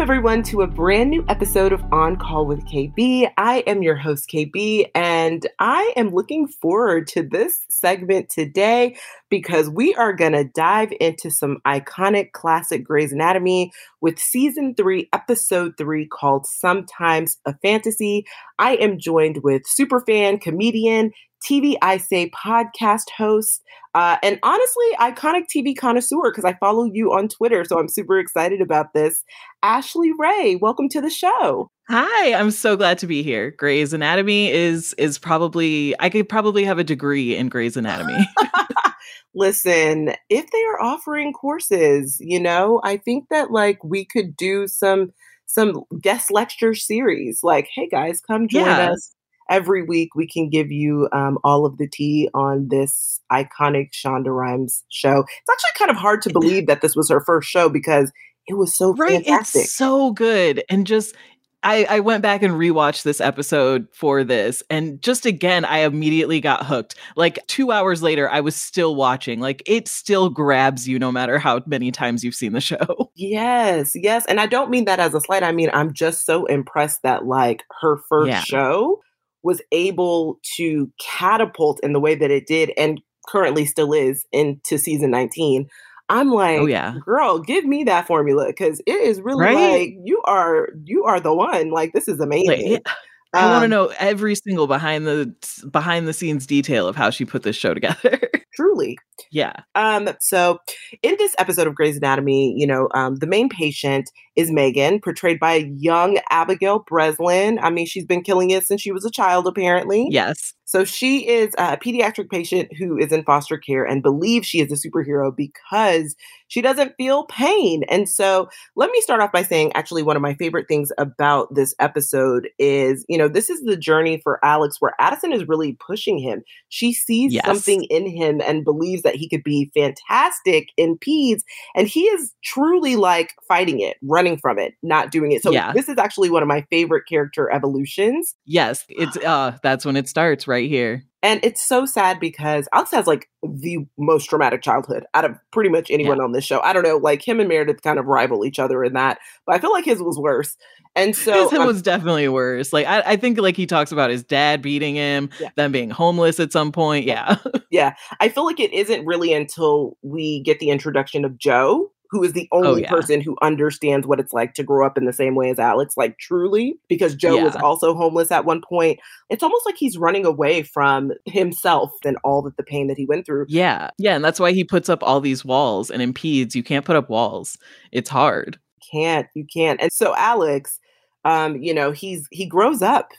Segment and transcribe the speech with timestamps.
[0.00, 3.28] Welcome, everyone, to a brand new episode of On Call with Kay-B.
[3.36, 8.96] I am your host, Kay-B, and I am looking forward to this segment today
[9.28, 15.10] because we are going to dive into some iconic classic Grey's Anatomy with season three,
[15.12, 18.24] episode three, called Sometimes a Fantasy.
[18.58, 21.10] I am joined with superfan, comedian,
[21.44, 23.62] TV I Say podcast host,
[23.94, 27.64] uh, and honestly, iconic TV connoisseur because I follow you on Twitter.
[27.64, 29.24] So I'm super excited about this.
[29.62, 31.70] Ashley Ray, welcome to the show.
[31.88, 33.50] Hi, I'm so glad to be here.
[33.52, 38.18] Grey's Anatomy is is probably I could probably have a degree in Grey's Anatomy.
[39.34, 44.66] Listen, if they are offering courses, you know, I think that like we could do
[44.66, 45.12] some
[45.46, 47.40] some guest lecture series.
[47.42, 48.90] Like, hey guys, come join Yeah.
[48.92, 49.14] us
[49.50, 54.28] every week we can give you um, all of the tea on this iconic Shonda
[54.34, 55.20] Rhimes show.
[55.20, 58.12] It's actually kind of hard to believe that this was her first show because
[58.46, 59.62] it was so right, fantastic.
[59.64, 60.62] it's so good.
[60.70, 61.14] And just
[61.62, 66.40] I, I went back and rewatched this episode for this, and just again, I immediately
[66.40, 66.94] got hooked.
[67.16, 69.40] Like two hours later, I was still watching.
[69.40, 73.10] Like it still grabs you no matter how many times you've seen the show.
[73.16, 74.24] Yes, yes.
[74.26, 75.42] And I don't mean that as a slight.
[75.42, 78.40] I mean, I'm just so impressed that like her first Yeah.
[78.40, 79.02] show
[79.42, 84.78] was able to catapult in the way that it did and currently still is into
[84.78, 85.68] season 19.
[86.08, 86.96] I'm oh, like, Oh, yeah.
[87.04, 89.72] girl, give me that formula because it is really Right?
[89.80, 91.70] like you are you are the one.
[91.70, 92.72] Like this is amazing.
[92.72, 92.86] Like,
[93.32, 95.32] I want to Um, know every single behind the
[95.70, 98.18] behind the scenes detail of how she put this show together.
[98.54, 98.98] truly.
[99.30, 99.52] yeah.
[99.76, 100.58] Um, so
[101.02, 105.38] in this episode of Grey's Anatomy, you know, um, the main patient is Megan, portrayed
[105.38, 107.58] by young Abigail Breslin.
[107.60, 110.08] I mean, she's been killing it since she was a child, apparently.
[110.10, 110.54] Yes.
[110.70, 114.70] So she is a pediatric patient who is in foster care and believes she is
[114.70, 116.14] a superhero because
[116.46, 117.82] she doesn't feel pain.
[117.88, 121.52] And so let me start off by saying actually one of my favorite things about
[121.52, 125.76] this episode is, you know, this is the journey for Alex where Addison is really
[125.84, 126.44] pushing him.
[126.68, 127.44] She sees Yes.
[127.46, 131.42] something in him and believes that he could be fantastic in peds
[131.74, 135.42] and he is truly like fighting it, running from it, not doing it.
[135.42, 135.72] So Yeah.
[135.72, 138.36] this is actually one of my favorite character evolutions.
[138.46, 138.84] Yes.
[138.88, 141.04] It's uh that's when it starts right here.
[141.22, 145.68] And it's so sad because Alex has like the most traumatic childhood out of pretty
[145.68, 146.60] much anyone on this show.
[146.60, 149.54] I don't know, like him and Meredith kind of rival each other in that, but
[149.54, 150.56] I feel like his was worse.
[150.96, 152.72] And so his um, was definitely worse.
[152.72, 155.50] Like I, I think like he talks about his dad beating him, Yeah.
[155.56, 157.04] them being homeless at some point.
[157.04, 157.36] Yeah.
[157.70, 162.22] yeah, I feel like it isn't really until we get the introduction of Jo, who
[162.24, 162.90] is the only Oh, yeah.
[162.90, 165.96] person who understands what it's like to grow up in the same way as Alex,
[165.96, 168.98] like truly, because Jo was also homeless at one point.
[169.28, 173.06] It's almost like he's running away from himself and all that the pain that he
[173.06, 173.46] went through.
[173.48, 173.90] yeah.
[173.98, 174.16] Yeah.
[174.16, 176.56] And that's why he puts up all these walls and impedes.
[176.56, 177.56] You can't put up walls.
[177.92, 178.58] It's hard.
[178.90, 180.80] can't you can't and so alex
[181.24, 183.10] um you know he's he grows up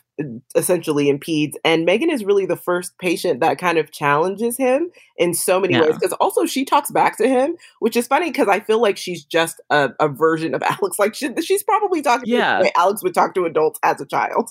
[0.56, 1.58] essentially impedes.
[1.64, 5.74] And Megan is really the first patient that kind of challenges him in so many
[5.74, 5.82] yeah.
[5.82, 5.96] ways.
[5.96, 9.24] Because also she talks back to him, which is funny because I feel like she's
[9.24, 11.00] just a, a version of Alex.
[11.00, 12.58] Like she, she's probably talking yeah.
[12.58, 14.50] the way Alex would talk to adults as a child.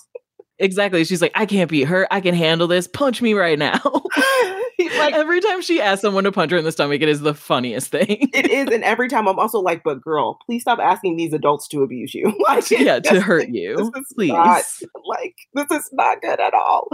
[0.60, 1.04] Exactly.
[1.04, 2.06] She's like, I can't beat her.
[2.10, 2.86] I can handle this.
[2.86, 3.80] Punch me right now.
[4.98, 7.34] like every time she asks someone to punch her in the stomach, it is the
[7.34, 8.28] funniest thing.
[8.32, 11.68] it is, and every time I'm also like, but girl, please stop asking these adults
[11.68, 12.32] to abuse you.
[12.48, 13.92] like, yeah, to hurt you.
[14.14, 14.32] Please.
[14.32, 14.64] Not,
[15.04, 16.88] like, this is not good at all.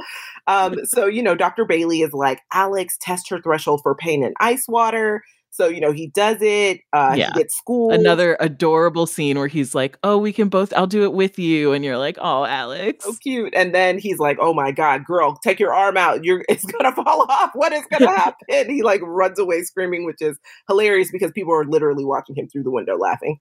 [0.47, 1.65] Um, so you know, Dr.
[1.65, 5.23] Bailey is like, Alex, test her threshold for pain in ice water.
[5.56, 6.81] So, you know, he does it.
[6.93, 7.29] Uh, yeah.
[7.32, 7.91] He gets school.
[7.91, 11.73] Another adorable scene where he's like, oh, we can both, I'll do it with you.
[11.73, 13.05] And you're like, oh, Alex.
[13.05, 13.55] So cute.
[13.55, 16.25] And then he's like, oh my God, girl, take your arm out.
[16.25, 17.50] You're, it's going to fall off.
[17.55, 18.70] What is going to happen?
[18.70, 20.38] he like runs away screaming, which is
[20.69, 23.38] hilarious because people are literally watching him through the window laughing.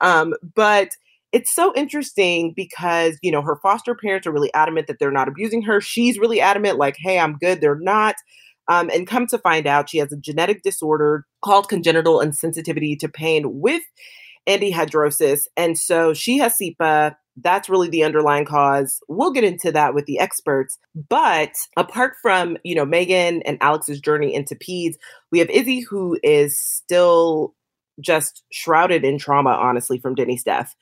[0.00, 0.92] Um, but
[1.32, 5.28] it's so interesting because, you know, her foster parents are really adamant that they're not
[5.28, 5.80] abusing her.
[5.80, 7.60] She's really adamant, like, hey, I'm good.
[7.60, 8.14] They're not.
[8.68, 13.08] Um, and come to find out, she has a genetic disorder called congenital insensitivity to
[13.08, 13.82] pain with
[14.48, 15.42] anhidrosis.
[15.56, 17.14] And so she has CIPA.
[17.40, 18.98] That's really the underlying cause.
[19.08, 20.76] We'll get into that with the experts.
[21.08, 24.94] But apart from, you know, Megan and Alex's journey into peds,
[25.30, 27.54] we have Izzie who is still
[28.00, 30.74] just shrouded in trauma, honestly, from Denny's death.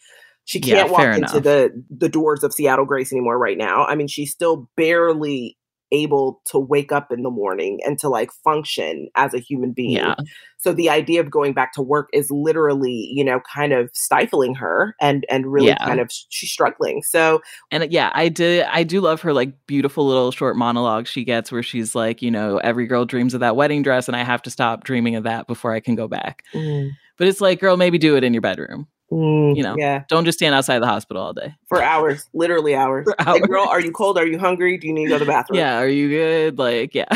[0.45, 1.43] She can't yeah, walk into enough.
[1.43, 3.85] the the doors of Seattle Grace anymore right now.
[3.85, 5.57] I mean, she's still barely
[5.93, 9.93] able to wake up in the morning and to like function as a human being.
[9.93, 10.15] Yeah.
[10.59, 14.55] So the idea of going back to work is literally, you know, kind of stifling
[14.57, 15.85] her and and really yeah.
[15.85, 17.03] kind of she's struggling.
[17.03, 17.41] So
[17.71, 21.25] and uh, yeah, I did I do love her like beautiful little short monologue she
[21.25, 24.25] gets where she's like, you know, every girl dreams of that wedding dress and I
[24.25, 26.43] have to stop dreaming of that before I can go back.
[26.53, 26.91] Mm.
[27.19, 28.89] But it's like, girl, maybe do it in your bedroom.
[29.13, 30.03] Mm, you know, yeah.
[30.09, 33.05] Don't just stand outside the hospital all day for hours, literally hours.
[33.05, 33.41] For hours.
[33.41, 34.19] Like, girl, are you cold?
[34.19, 34.79] Are you hungry?
[34.79, 35.59] Do you need to go to the bathroom?
[35.59, 35.79] Yeah.
[35.79, 36.59] Are you good?
[36.59, 37.07] Like, yeah.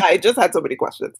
[0.00, 1.16] I just had so many questions.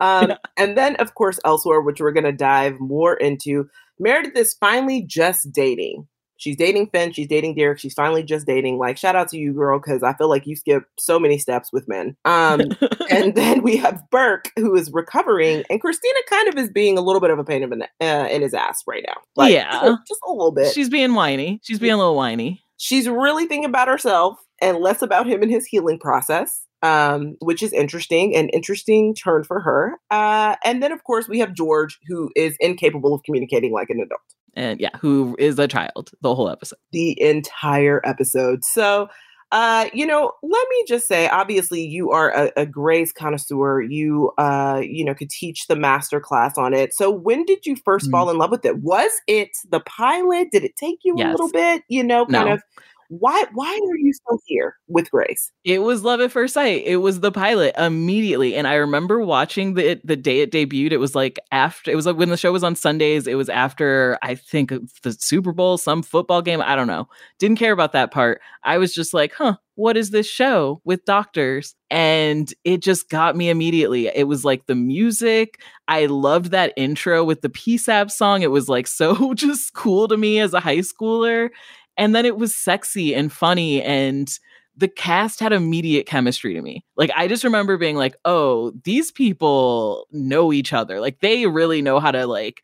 [0.00, 0.36] Um, yeah.
[0.56, 3.68] And then, of course, elsewhere, which we're going to dive more into.
[3.98, 6.06] Meredith is finally just dating.
[6.38, 7.12] She's dating Finn.
[7.12, 7.78] She's dating Derek.
[7.78, 8.78] She's finally just dating.
[8.78, 11.72] Like, shout out to you, girl, because I feel like you skip so many steps
[11.72, 12.16] with men.
[12.24, 12.60] Um,
[13.10, 17.00] and then we have Burke, who is recovering, and Cristina kind of is being a
[17.00, 19.16] little bit of a pain in, uh, in his ass right now.
[19.34, 20.72] Like, yeah, just, just a little bit.
[20.72, 21.60] She's being whiny.
[21.62, 22.62] She's being a little whiny.
[22.76, 26.62] She's really thinking about herself and less about him and his healing process.
[26.82, 29.96] Um, which is interesting, an interesting turn for her.
[30.10, 33.98] Uh, and then, of course, we have George, who is incapable of communicating like an
[33.98, 34.20] adult
[34.56, 36.78] and yeah, who is a child the whole episode.
[36.92, 38.64] The entire episode.
[38.64, 39.08] So,
[39.52, 43.82] uh, you know, let me just say, obviously, you are a, a Grey's connoisseur.
[43.82, 46.92] You, uh, you know, could teach the master class on it.
[46.94, 48.10] So, when did you 1st mm-hmm.
[48.10, 48.78] fall in love with it?
[48.78, 50.48] Was it the pilot?
[50.50, 51.28] Did it take you yes.
[51.28, 51.84] a little bit?
[51.88, 52.54] You know, kind no.
[52.54, 52.62] of
[53.08, 55.52] why why are you still here with Grey's?
[55.64, 56.82] It was love at first sight.
[56.84, 58.56] It was the pilot immediately.
[58.56, 60.92] And I remember watching the the day it debuted.
[60.92, 63.48] It was like after it was like when the show was on Sundays, it was
[63.48, 66.60] after I think uh, the Super Bowl, some football game.
[66.62, 67.08] I don't know.
[67.38, 68.40] Didn't care about that part.
[68.62, 71.74] I was just like, huh, what is this show with doctors?
[71.90, 74.08] And it just got me immediately.
[74.08, 75.60] It was like the music.
[75.86, 78.42] I loved that intro with the Psapp song.
[78.42, 81.50] It was like so just cool to me as a high schooler.
[81.96, 84.38] And then it was sexy and funny and
[84.76, 86.84] the cast had immediate chemistry to me.
[86.96, 91.00] Like I just remember being like, "Oh, these people know each other.
[91.00, 92.62] Like they really know how to like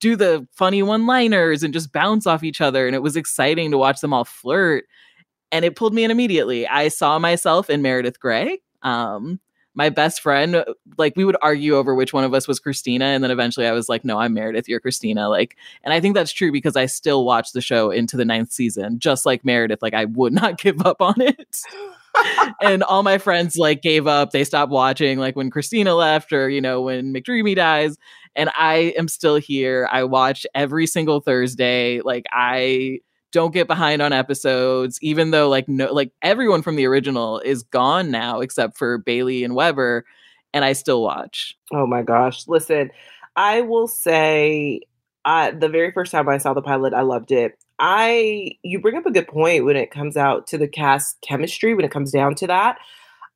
[0.00, 3.78] do the funny one-liners and just bounce off each other." And it was exciting to
[3.78, 4.84] watch them all flirt.
[5.52, 6.66] And it pulled me in immediately.
[6.66, 8.60] I saw myself in Meredith Grey.
[8.82, 9.40] Um,
[9.74, 10.64] my best friend,
[10.96, 13.06] like we would argue over which one of us was Cristina.
[13.06, 15.28] And then eventually I was like, no, I'm Meredith, you're Cristina.
[15.28, 18.52] Like, and I think that's true because I still watch the show into the ninth
[18.52, 19.82] season, just like Meredith.
[19.82, 21.60] Like, I would not give up on it.
[22.62, 24.30] and all my friends like gave up.
[24.30, 27.96] They stopped watching, like when Cristina left or, you know, when McDreamy dies.
[28.36, 29.88] And I am still here.
[29.92, 32.00] I watch every single Thursday.
[32.00, 33.00] Like, I
[33.34, 37.64] don't get behind on episodes even though like no like everyone from the original is
[37.64, 40.04] gone now except for Bailey and Weber
[40.54, 41.56] and I still watch.
[41.72, 42.46] Oh my gosh.
[42.46, 42.90] Listen,
[43.34, 44.80] I will say
[45.24, 47.58] uh, the very first time I saw the pilot I loved it.
[47.80, 51.74] I you bring up a good point when it comes out to the cast chemistry
[51.74, 52.78] when it comes down to that.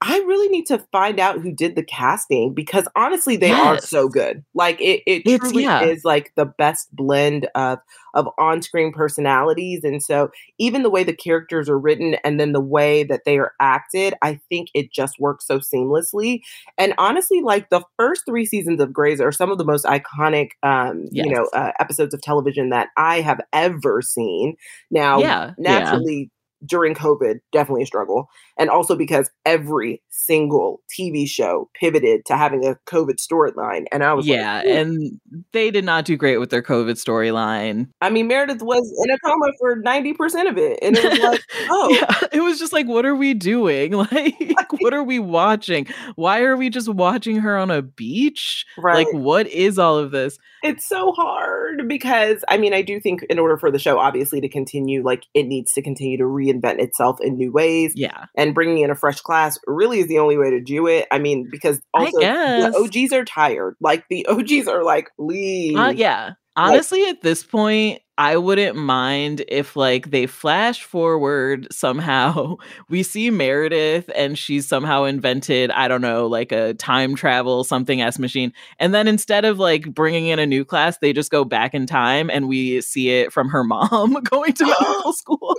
[0.01, 3.67] I really need to find out who did the casting because honestly, they yes.
[3.67, 4.45] are so good.
[4.55, 5.83] Like it, it truly yeah.
[5.83, 7.81] is like the best blend of
[8.15, 12.53] of on screen personalities, and so even the way the characters are written and then
[12.53, 16.43] the way that they are acted, I think it just works so seamlessly.
[16.77, 20.51] And honestly, like the first three seasons of Grey's are some of the most iconic,
[20.63, 21.27] um, yes.
[21.27, 24.55] you know, uh, episodes of television that I have ever seen.
[24.93, 25.55] Now, yeah.
[25.59, 26.31] naturally.
[26.31, 26.35] Yeah
[26.65, 28.29] during COVID, definitely a struggle.
[28.59, 33.87] And also because every single TV show pivoted to having a COVID storyline.
[33.93, 35.21] And I was yeah, like, and
[35.53, 37.89] they did not do great with their COVID storyline.
[38.01, 40.79] I mean, Meredith was in a coma for 90% of it.
[40.83, 41.89] And it was like, oh.
[41.91, 43.93] Yeah, it was just like, what are we doing?
[44.19, 45.87] Like, what are we watching?
[46.17, 48.65] Why are we just watching her on a beach?
[48.77, 49.07] Right.
[49.07, 50.39] Like, what is all of this?
[50.63, 54.41] It's so hard because, I mean, I do think in order for the show, obviously,
[54.41, 57.93] to continue, like, it needs to continue to reinvent itself in new ways.
[57.95, 58.27] Yeah.
[58.37, 61.07] And bringing in a fresh class really is the only way to do it.
[61.11, 63.77] I mean, because also the OGs are tired.
[63.81, 65.77] Like, the OGs are like, leave.
[65.77, 66.33] Uh, yeah.
[66.57, 72.57] Honestly, like, at this point, I wouldn't mind if like they flash forward somehow.
[72.91, 78.01] We see Meredith and she's somehow invented, I don't know, like a time travel something
[78.01, 78.53] s machine.
[78.79, 81.87] And then instead of like bringing in a new class, they just go back in
[81.87, 85.57] time and we see it from her mom going to medical school.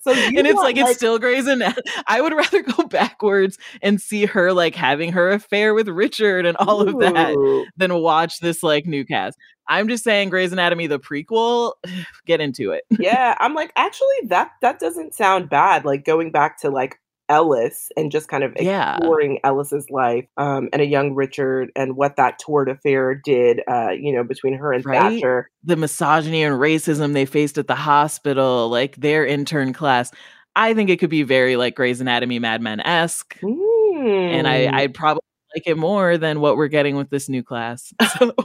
[0.00, 1.82] so and it's like, like, it's still Grey's Anatomy.
[2.06, 6.56] I would rather go backwards and see her like having her affair with Richard and
[6.56, 6.88] all Ooh.
[6.88, 9.38] of that than watch this like new cast.
[9.68, 11.74] I'm just saying Grey's Anatomy the prequel,
[12.26, 12.84] get into it.
[12.98, 17.90] yeah, I'm like actually that that doesn't sound bad like going back to like Ellis
[17.96, 19.40] and just kind of exploring yeah.
[19.44, 24.12] Ellis's life um, and a young Richard and what that toward affair did, uh, you
[24.12, 25.14] know, between her and right?
[25.14, 25.48] Thatcher.
[25.64, 30.10] The misogyny and racism they faced at the hospital, like their intern class.
[30.54, 33.38] I think it could be very like Grey's Anatomy Mad Men esque.
[33.40, 34.32] Mm.
[34.32, 34.74] And I, hmm.
[34.74, 35.22] I'd probably
[35.54, 37.92] like it more than what we're getting with this new class.
[38.18, 38.34] So.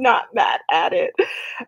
[0.00, 1.12] Not mad at it.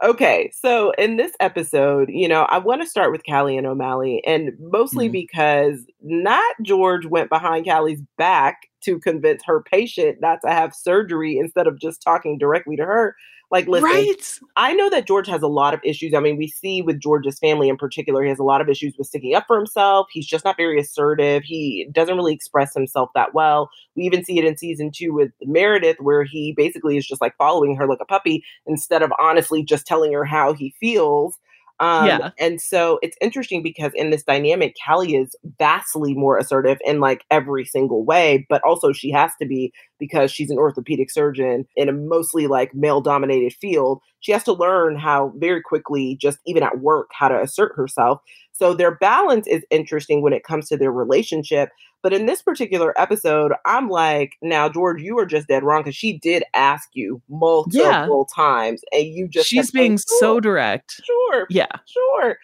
[0.03, 4.23] Okay, so in this episode, you know, I want to start with Callie and O'Malley,
[4.27, 10.39] and mostly mm because not George went behind Callie's back to convince her patient not
[10.43, 13.15] to have surgery instead of just talking directly to her.
[13.52, 14.38] Like, listen, right?
[14.56, 16.14] I know that George has a lot of issues.
[16.14, 18.94] I mean, we see with George's family in particular, he has a lot of issues
[18.97, 20.06] with sticking up for himself.
[20.11, 21.42] He's just not very assertive.
[21.44, 23.68] He doesn't really express himself that well.
[23.94, 27.37] We even see it in season two with Meredith, where he basically is just like
[27.37, 31.38] following her like a puppy instead of honestly just telling her how he feels.
[31.83, 32.31] Um, yeah.
[32.39, 37.25] And so it's interesting because in this dynamic, Callie is vastly more assertive in like
[37.29, 41.89] every single way, but also she has to be because she's an orthopedic surgeon in
[41.89, 44.01] a mostly like male dominated field.
[44.21, 48.21] She has to learn how very quickly, just even at work, how to assert herself.
[48.62, 51.71] So their balance is interesting when it comes to their relationship.
[52.00, 55.97] But in this particular episode, I'm like, now, George, you are just dead wrong because
[55.97, 58.07] she did ask you multiple yeah.
[58.33, 59.49] times and you just.
[59.49, 61.00] She's being so direct.
[61.04, 61.47] Sure.
[61.50, 61.73] Yeah.
[61.87, 62.37] Sure.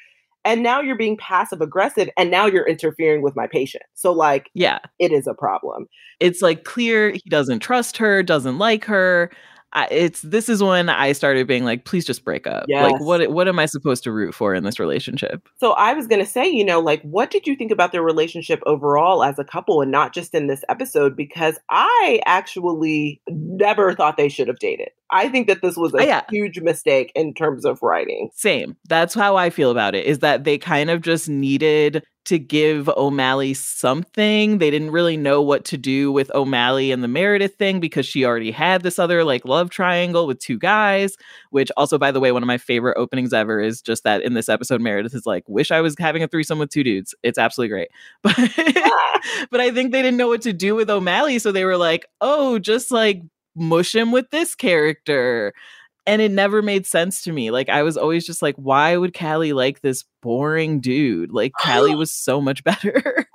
[0.44, 3.84] And now you're being passive aggressive and now you're interfering with my patient.
[3.94, 5.86] So, like, yeah, it is a problem.
[6.18, 9.30] It's like clear he doesn't trust her, doesn't like her.
[9.72, 12.64] I, it's this is when I started being like, please just break up.
[12.68, 12.90] Yes.
[12.90, 15.46] Like, what what am I supposed to root for in this relationship?
[15.58, 18.62] So I was gonna say, you know, like, what did you think about their relationship
[18.64, 21.14] overall as a couple, and not just in this episode?
[21.14, 24.88] Because I actually never thought they should have dated.
[25.10, 26.22] I think that this was oh, a yeah.
[26.30, 28.30] huge mistake in terms of writing.
[28.34, 28.76] Same.
[28.88, 30.06] That's how I feel about it.
[30.06, 34.58] Is that they kind of just needed to give O'Malley something.
[34.58, 38.24] They didn't really know what to do with O'Malley and the Meredith thing because she
[38.24, 41.16] already had this other like love triangle with two guys,
[41.50, 44.34] which also by the way one of my favorite openings ever is just that in
[44.34, 47.14] this episode Meredith is like wish I was having a threesome with two dudes.
[47.22, 47.88] It's absolutely great.
[48.22, 48.34] But
[48.76, 49.20] ah.
[49.50, 52.06] but I think they didn't know what to do with O'Malley so they were like,
[52.20, 53.22] "Oh, just like
[53.56, 55.54] mush him with this character."
[56.08, 57.50] And it never made sense to me.
[57.50, 61.32] Like I was always just like, why would Callie like this boring dude?
[61.32, 63.26] Like Callie was so much better.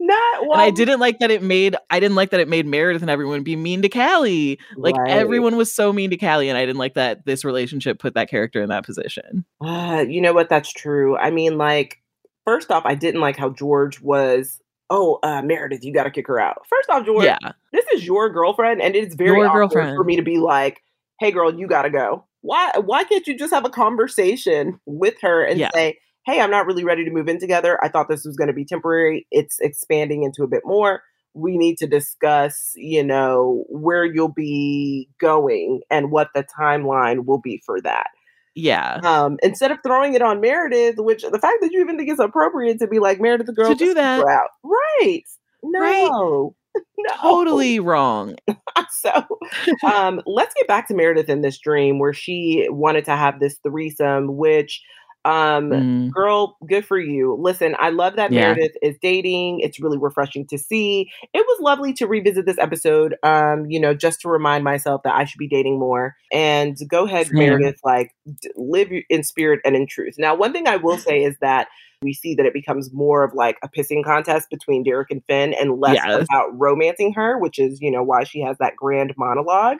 [0.00, 2.66] Not well, and I didn't like that it made I didn't like that it made
[2.66, 4.58] Meredith and everyone be mean to Callie.
[4.76, 5.10] Like right.
[5.10, 8.30] everyone was so mean to Callie, and I didn't like that this relationship put that
[8.30, 9.44] character in that position.
[9.60, 10.48] Uh, you know what?
[10.48, 11.18] That's true.
[11.18, 12.00] I mean, like,
[12.44, 16.26] first off, I didn't like how George was oh, uh, Meredith, you got to kick
[16.28, 16.62] her out.
[16.68, 17.38] First off, George, yeah.
[17.72, 19.96] this is your girlfriend, and it's very your girlfriend.
[19.96, 20.82] for me to be like,
[21.18, 22.24] hey girl, you gotta go.
[22.40, 25.70] Why why can't you just have a conversation with her and yeah.
[25.74, 27.82] say, Hey, I'm not really ready to move in together.
[27.82, 29.26] I thought this was gonna be temporary.
[29.30, 31.02] It's expanding into a bit more.
[31.34, 37.40] We need to discuss, you know, where you'll be going and what the timeline will
[37.40, 38.08] be for that.
[38.58, 38.98] Yeah.
[39.04, 42.18] Um, instead of throwing it on Meredith, which the fact that you even think it's
[42.18, 44.48] appropriate to be like Meredith, the girl to do that, out.
[44.64, 45.22] right?
[45.62, 46.50] No, right.
[46.98, 47.14] no.
[47.20, 48.36] totally wrong.
[48.90, 49.12] so
[49.84, 53.58] um, let's get back to Meredith in this dream where she wanted to have this
[53.62, 54.82] threesome, which
[55.24, 56.12] Um, mm.
[56.12, 57.36] girl, good for you.
[57.38, 58.52] Listen, I love that yeah.
[58.54, 59.60] Meredith is dating.
[59.60, 61.10] It's really refreshing to see.
[61.34, 63.16] It was lovely to revisit this episode.
[63.22, 66.16] Um, you know, just to remind myself that I should be dating more.
[66.32, 67.38] And go ahead, Same.
[67.38, 70.14] Meredith, like d- live in spirit and in truth.
[70.18, 71.68] Now, one thing I will say is that
[72.00, 75.52] we see that it becomes more of like a pissing contest between Derek and Finn
[75.54, 76.22] and less yes.
[76.22, 79.78] about romancing her, which is, you know, why she has that grand monologue.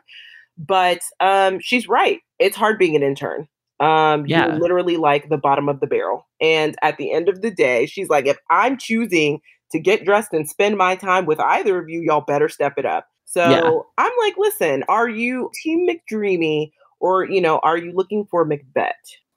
[0.58, 2.18] But um, she's right.
[2.40, 3.46] It's hard being an intern.
[3.80, 4.46] Um, yeah.
[4.46, 6.26] You're literally like the bottom of the barrel.
[6.40, 9.40] And at the end of the day, she's like, if I'm choosing
[9.72, 12.86] to get dressed and spend my time with either of you, y'all better step it
[12.86, 13.06] up.
[13.24, 13.70] So yeah.
[13.98, 16.70] I'm like, listen, are you Team McDreamy
[17.00, 18.92] or, you know, are you looking for McVet?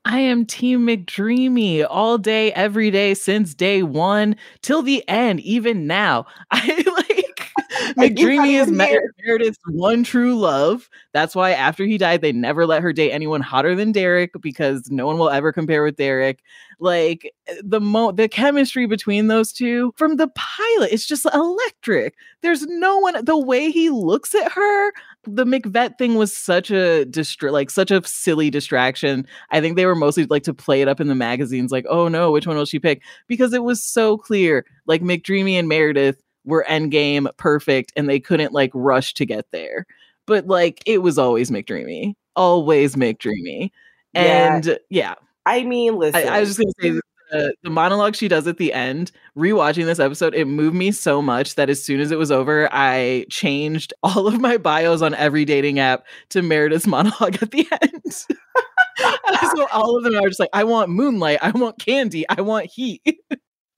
[0.06, 5.86] I am Team McDreamy all day, every day, since day one till the end, even
[5.86, 6.26] now.
[6.52, 7.31] I like
[7.98, 10.90] McDreamy is Meredith's one true love.
[11.14, 14.90] That's why after he died, they never let her date anyone hotter than Derek because
[14.92, 16.44] no one will ever compare with Derek.
[16.80, 22.16] Like eh, the mo the chemistry between those two from the pilot, it's just electric.
[22.42, 24.92] There's no one the way he looks at her.
[25.24, 29.28] The McVet thing was such a distra- like such a silly distraction.
[29.52, 32.08] I think they were mostly like to play it up in the magazines, like, oh
[32.08, 33.02] no, which one will she pick?
[33.28, 34.66] Because it was so clear.
[34.88, 39.86] Like McDreamy and Meredith were endgame perfect and they couldn't like rush to get there.
[40.28, 42.16] But like it was always McDreamy.
[42.36, 43.72] Always McDreamy.
[44.14, 44.76] And yeah.
[44.90, 45.14] yeah.
[45.46, 46.28] I mean, listen.
[46.28, 49.86] I, I was just gonna say the, the monologue she does at the end, rewatching
[49.86, 53.26] this episode, it moved me so much that as soon as it was over, I
[53.30, 58.04] changed all of my bios on every dating app to Meredith's monologue at the end.
[59.56, 62.68] so all of them are just like, I want moonlight, I want candy, I want
[62.68, 63.02] heat.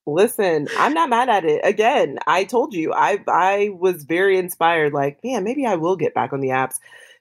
[0.06, 1.62] Listen, I'm not mad at it.
[1.64, 4.94] Again, I told you, I I was very inspired.
[4.94, 6.76] Like, man, maybe I will get back on the apps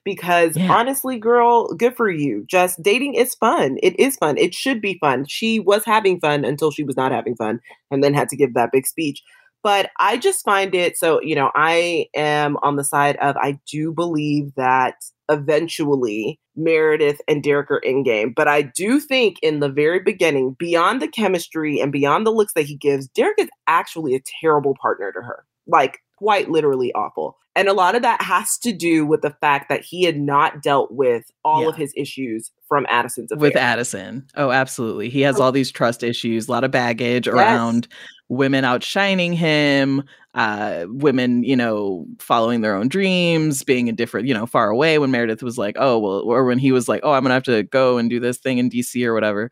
[0.04, 0.72] because yeah.
[0.72, 2.44] honestly, girl, good for you.
[2.48, 3.78] Just dating is fun.
[3.82, 4.36] It is fun.
[4.36, 5.26] It should be fun.
[5.26, 7.60] She was having fun until she was not having fun,
[7.90, 9.22] and then had to give that big speech.
[9.62, 13.60] But I just find it so, you know, I am on the side of I
[13.70, 14.96] do believe that
[15.32, 18.32] eventually Meredith and Derek are in game.
[18.34, 22.52] But I do think in the very beginning, beyond the chemistry and beyond the looks
[22.54, 25.44] that he gives, Derek is actually a terrible partner to her.
[25.66, 27.36] Like, quite literally awful.
[27.56, 30.62] And a lot of that has to do with the fact that he had not
[30.62, 31.68] dealt with all yeah.
[31.68, 33.40] of his issues from Addison's affair.
[33.40, 34.26] With Addison.
[34.36, 35.10] Oh, absolutely.
[35.10, 37.34] He has all these trust issues, a lot of baggage yes.
[37.34, 37.88] around
[38.28, 40.02] women outshining him,
[40.34, 44.98] uh, women, you know, following their own dreams, being a different, you know, far away
[44.98, 47.34] when Meredith was like, oh, well, or when he was like, oh, I'm going to
[47.34, 49.50] have to go and do this thing in DC or whatever.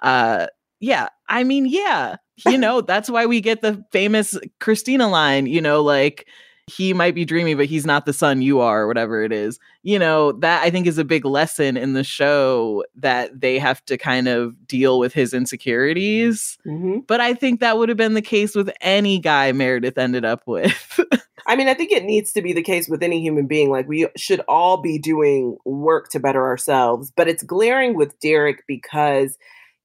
[0.00, 0.48] Uh,
[0.80, 1.08] yeah.
[1.28, 5.82] I mean, yeah, you know, that's why we get the famous Cristina line, you know,
[5.82, 6.26] like,
[6.68, 9.58] he might be dreamy, but he's not the sun you are, or whatever it is.
[9.82, 13.84] You know, that I think is a big lesson in the show that they have
[13.86, 16.58] to kind of deal with his insecurities.
[16.66, 17.00] Mm-hmm.
[17.06, 20.42] But I think that would have been the case with any guy Meredith ended up
[20.46, 21.00] with.
[21.46, 23.70] I mean, I think it needs to be the case with any human being.
[23.70, 28.64] Like, we should all be doing work to better ourselves, but it's glaring with Derek
[28.66, 29.38] because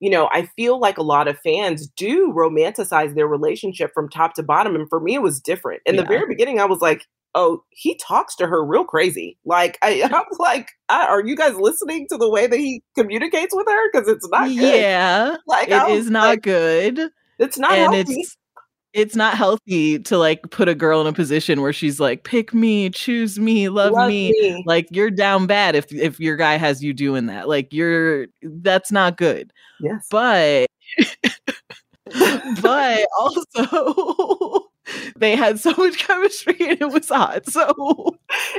[0.04, 4.34] you know, I feel like a lot of fans do romanticize their relationship from top
[4.34, 4.74] to bottom.
[4.74, 5.80] And for me, it was different.
[5.86, 6.02] In yeah.
[6.02, 9.38] the very beginning, I was like, oh, he talks to her real crazy.
[9.46, 12.82] Like, I, I was like, I, are you guys listening to the way that he
[12.94, 13.90] communicates with her?
[13.90, 14.56] Because it's not good.
[14.56, 15.36] Yeah.
[15.46, 17.00] Like, it is not like, good.
[17.38, 18.12] It's not and healthy.
[18.20, 18.36] It's,
[18.94, 22.54] it's not healthy to like put a girl in a position where she's like pick
[22.54, 24.30] me choose me love, love me.
[24.30, 24.62] me.
[24.66, 28.90] like you're down bad if if your guy has you doing that like you're that's
[28.90, 30.68] not good yes but
[32.62, 34.68] but also
[35.16, 37.48] they had so much chemistry and it was hot.
[37.48, 38.16] So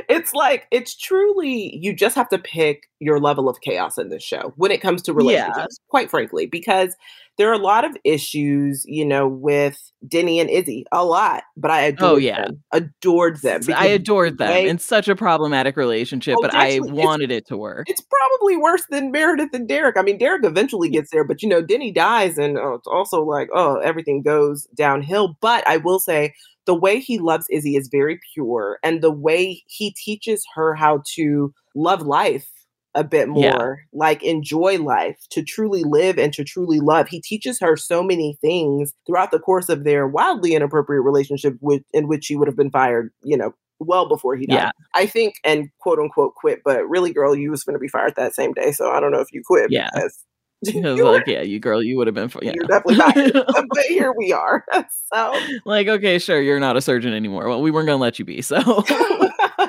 [0.08, 4.22] it's like it's truly you just have to pick your level of chaos in this
[4.22, 5.88] show when it comes to relationships, yeah.
[5.88, 6.96] quite frankly, because
[7.38, 11.70] there are a lot of issues, you know, with Denny and Izzie, a lot, but
[11.70, 12.44] I oh, adored oh, yeah.
[12.44, 12.62] them.
[12.72, 13.60] Adored them.
[13.74, 14.48] I adored them.
[14.48, 17.88] They, it's such a problematic relationship, oh, but I wanted it to work.
[17.88, 19.96] It's probably worse than Meredith and Derek.
[19.98, 23.22] I mean, Derek eventually gets there, but you know, Denny dies, and oh, it's also
[23.22, 25.36] like, oh, everything goes downhill.
[25.40, 29.62] But I will say, the way he loves Izzie is very pure, and the way
[29.66, 32.50] he teaches her how to love life
[32.96, 33.74] a bit more, yeah.
[33.92, 37.08] like enjoy life, to truly live and to truly love.
[37.08, 41.82] He teaches her so many things throughout the course of their wildly inappropriate relationship, with,
[41.92, 44.56] in which she would have been fired, you know, well before he died.
[44.56, 44.70] Yeah.
[44.94, 48.14] I think, and quote unquote quit, but really, girl, you was going to be fired
[48.16, 48.72] that same day.
[48.72, 49.70] So I don't know if you quit.
[49.70, 49.90] Yeah.
[49.92, 50.24] Because,
[50.74, 52.30] like, yeah, you girl, you would have been.
[52.40, 52.52] Yeah.
[52.54, 53.32] You're definitely fired.
[53.70, 54.64] but here we are.
[55.12, 57.48] So, like, okay, sure, you're not a surgeon anymore.
[57.48, 58.40] Well, we weren't gonna let you be.
[58.40, 58.56] So,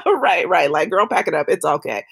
[0.05, 0.71] right, right.
[0.71, 1.47] Like, girl, pack it up.
[1.49, 2.05] It's okay.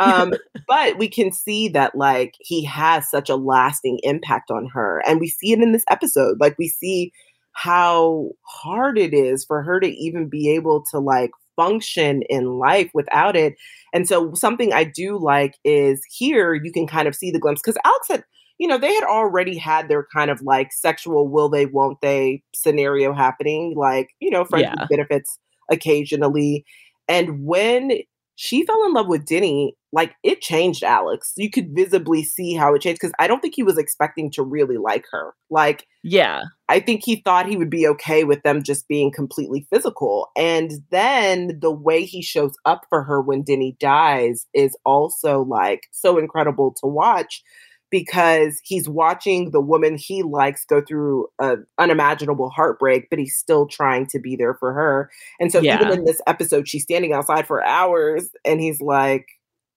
[0.00, 0.34] Um,
[0.68, 5.02] but we can see that like he has such a lasting impact on her.
[5.06, 6.38] And we see it in this episode.
[6.40, 7.12] Like we see
[7.52, 12.90] how hard it is for her to even be able to like function in life
[12.94, 13.54] without it.
[13.94, 17.60] And so something I do like is here you can kind of see the glimpse
[17.62, 18.24] because Alex had,
[18.58, 22.42] you know, they had already had their kind of like sexual will they, won't they
[22.54, 24.86] scenario happening, like, you know, friends Yeah.
[24.88, 25.38] benefits
[25.70, 26.64] occasionally.
[27.08, 27.92] And when
[28.42, 31.34] she fell in love with Denny, like it changed Alex.
[31.36, 34.42] You could visibly see how it changed because I don't think he was expecting to
[34.42, 35.34] really like her.
[35.50, 36.44] Like, Yeah.
[36.66, 40.30] I think he thought he would be okay with them just being completely physical.
[40.38, 45.82] And then the way he shows up for her when Denny dies is also like
[45.90, 47.42] so incredible to watch
[47.90, 53.66] because he's watching the woman he likes go through an unimaginable heartbreak, but he's still
[53.66, 55.10] trying to be there for her.
[55.38, 59.26] And so even in this episode, she's standing outside for hours and he's like,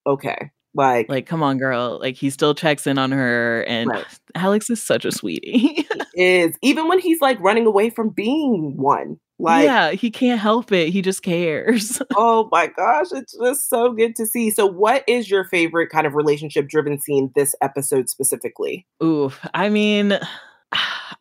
[0.05, 1.99] okay, like, Like, come on, girl.
[2.01, 4.05] Like, he still checks in on her, and Right.
[4.35, 5.87] Alex is such a sweetie.
[6.15, 9.19] is even when he's like running away from being one.
[9.39, 10.89] Like, yeah, he can't help it.
[10.89, 12.01] He just cares.
[12.15, 14.51] Oh my gosh, it's just so good to see.
[14.51, 18.85] So, what is your favorite kind of relationship driven scene this episode specifically?
[19.03, 20.19] Ooh, I mean,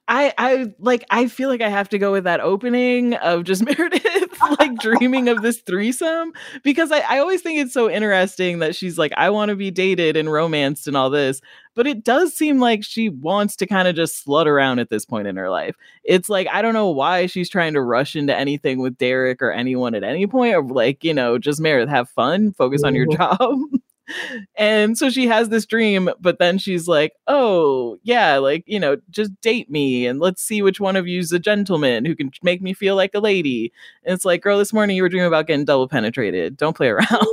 [0.08, 3.64] I I like I feel like I have to go with that opening of just
[3.64, 8.74] Meredith like dreaming of this threesome because I, I always think it's so interesting that
[8.74, 11.40] she's like, I want to be dated and romanced and all this.
[11.74, 15.04] But it does seem like she wants to kind of just slut around at this
[15.06, 15.76] point in her life.
[16.04, 19.52] It's like I don't know why she's trying to rush into anything with Derek or
[19.52, 23.06] anyone at any point of like, you know, just Meredith, have fun, focus on your
[23.06, 23.38] job.
[24.56, 28.96] And so she has this dream, but then she's like, oh, yeah, like, you know,
[29.10, 32.60] just date me and let's see which one of you's a gentleman who can make
[32.60, 33.72] me feel like a lady.
[34.04, 36.56] And it's like, girl, this morning you were dreaming about getting double penetrated.
[36.56, 37.08] Don't play around.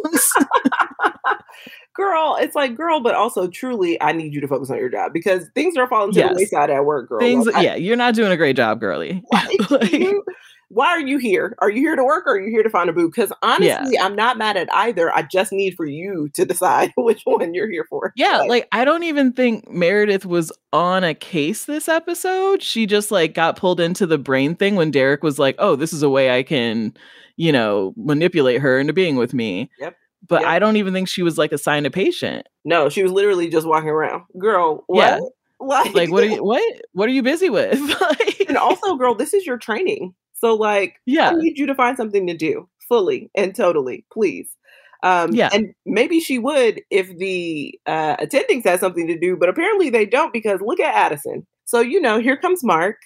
[1.96, 5.12] Girl, it's like, girl, but also truly, I need you to focus on your job
[5.12, 6.30] because things are falling to Yes.
[6.30, 7.20] the wayside at work, girl.
[7.20, 9.22] Things, Like, I- yeah, you're not doing a great job, girly.
[9.34, 10.24] like, Like- you-
[10.70, 11.56] why are you here?
[11.60, 13.10] Are you here to work or are you here to find a boo?
[13.10, 15.12] Because honestly, I'm not mad at either.
[15.14, 18.14] I just need for you to decide which one you're here for.
[18.16, 22.62] Yeah, like I don't even think Meredith was on a case this episode.
[22.62, 25.92] She just like got pulled into the brain thing when Derek was like, "Oh, this
[25.92, 26.94] is a way I can,
[27.36, 29.96] you know, manipulate her into being with me." Yep.
[30.28, 30.50] But Yep.
[30.52, 32.46] I don't even think she was like assigned a patient.
[32.66, 34.24] no, she was literally just walking around.
[34.38, 34.98] Girl, what?
[34.98, 35.20] Yeah.
[35.62, 37.78] Like, Like, what are you what what are you busy with?
[38.00, 40.14] like, and also, girl, this is your training.
[40.39, 44.49] So, like, yeah, I need you to find something to do fully and totally, please.
[45.04, 45.49] Um, Yeah.
[45.54, 50.06] And maybe she would if the uh, attendings had something to do, but apparently they
[50.06, 51.45] don't because look at Addison.
[51.65, 52.97] So, you know, here comes Mark,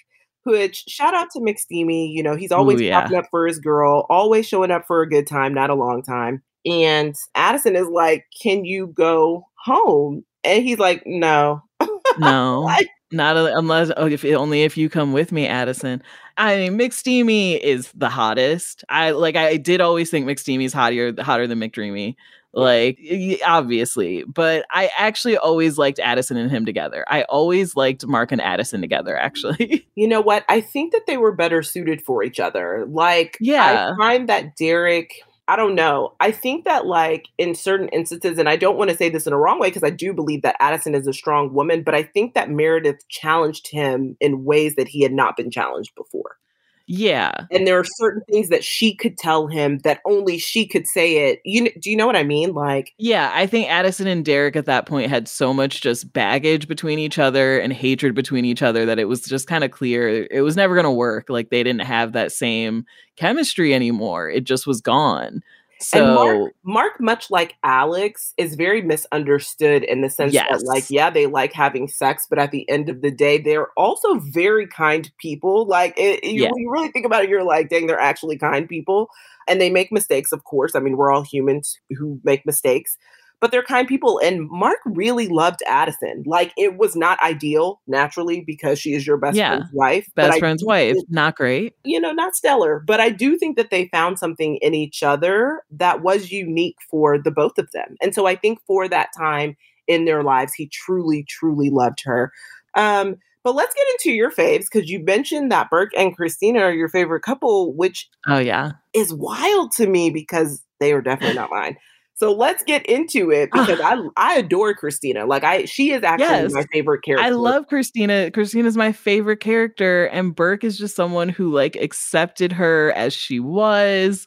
[0.43, 2.11] which shout out to McSteamy.
[2.13, 3.01] You know, he's always Ooh, yeah.
[3.01, 6.01] popping up for his girl, always showing up for a good time, not a long
[6.01, 6.41] time.
[6.65, 10.23] And Addison is like, Can you go home?
[10.43, 11.61] And he's like, No.
[12.17, 12.61] No.
[12.61, 16.01] Like- Not a, unless oh, if only if you come with me, Addison.
[16.37, 18.83] I mean, McSteamy is the hottest.
[18.89, 19.35] I like.
[19.35, 22.15] I did always think McSteamy's hotter, hotter than McDreamy.
[22.55, 22.99] Like,
[23.43, 27.03] obviously, but I actually always liked Addison and him together.
[27.07, 29.17] I always liked Mark and Addison together.
[29.17, 30.45] Actually, You know what?
[30.47, 32.85] I think that they were better suited for each other.
[32.87, 33.93] Like, Yeah.
[33.93, 36.13] I find that Derek, I don't know.
[36.21, 39.33] I think that, like, in certain instances, and I don't want to say this in
[39.33, 42.03] a wrong way because I do believe that Addison is a strong woman, but I
[42.03, 46.37] think that Meredith challenged him in ways that he had not been challenged before.
[46.85, 50.85] Yeah, And there are certain things that she could tell him that only she could
[50.85, 51.39] say it.
[51.45, 52.53] You do you know what I mean?
[52.53, 53.31] Like, yeah.
[53.33, 57.17] I think Addison and Derek at that point had so much just baggage between each
[57.17, 60.57] other and hatred between each other that it was just kind of clear it was
[60.57, 61.29] never going to work.
[61.29, 64.29] Like they didn't have that same chemistry anymore.
[64.29, 65.41] It just was gone.
[65.83, 70.47] So and Mark, Mark, much like Alex, is very misunderstood in the sense Yes.
[70.49, 73.69] that, like, yeah, they like having sex, but at the end of the day, they're
[73.77, 75.65] also very kind people.
[75.67, 76.49] Like, it, you, Yeah.
[76.51, 79.09] when you really think about it, you're like, dang, they're actually kind people,
[79.47, 80.31] and they make mistakes.
[80.31, 82.97] Of course, I mean, we're all humans who make mistakes,
[83.43, 84.21] but they're kind people.
[84.23, 86.23] And Mark really loved Addison.
[86.25, 89.49] Like, it was not ideal naturally because she is your best Yeah.
[89.57, 90.07] friend's wife.
[90.15, 91.73] best friend's wife, think- not great.
[91.83, 95.61] you know, not stellar, but I do think that they found something in each other
[95.71, 97.97] that was unique for the both of them.
[98.01, 99.57] And so I think for that time
[99.89, 102.31] in their lives, he truly, truly loved her.
[102.75, 106.71] Um, but let's get into your faves because you mentioned that Burke and Cristina are
[106.71, 108.71] your favorite couple, which Oh yeah.
[108.93, 111.75] is wild to me because they are definitely not mine.
[112.15, 113.65] So let's get into it ah.
[113.65, 115.25] because I I adore Cristina.
[115.25, 116.53] Like I she is actually Yes.
[116.53, 117.25] my favorite character.
[117.25, 118.31] I love Cristina.
[118.31, 123.39] Cristina's my favorite character, and Burke is just someone who like accepted her as she
[123.39, 124.25] was.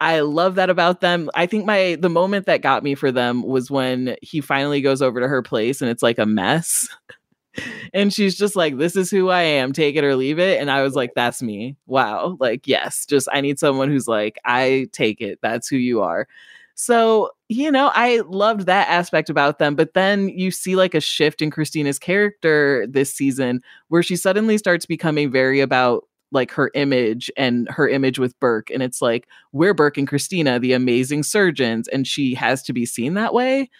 [0.00, 1.28] I love that about them.
[1.34, 5.02] I think my the moment that got me for them was when he finally goes
[5.02, 6.88] over to her place and it's like a mess.
[7.94, 10.60] and she's just like, This is who I am, take it or leave it.
[10.60, 11.76] And I was like, That's me.
[11.86, 12.36] Wow.
[12.38, 15.40] Like, yes, just I need someone who's like, I take it.
[15.42, 16.28] That's who you are.
[16.80, 19.74] So, you know, I loved that aspect about them.
[19.74, 24.56] But then you see like a shift in Cristina's character this season where she suddenly
[24.58, 28.70] starts becoming very about like her image and her image with Burke.
[28.70, 31.88] And it's like, we're Burke and Cristina, the amazing surgeons.
[31.88, 33.70] And she has to be seen that way.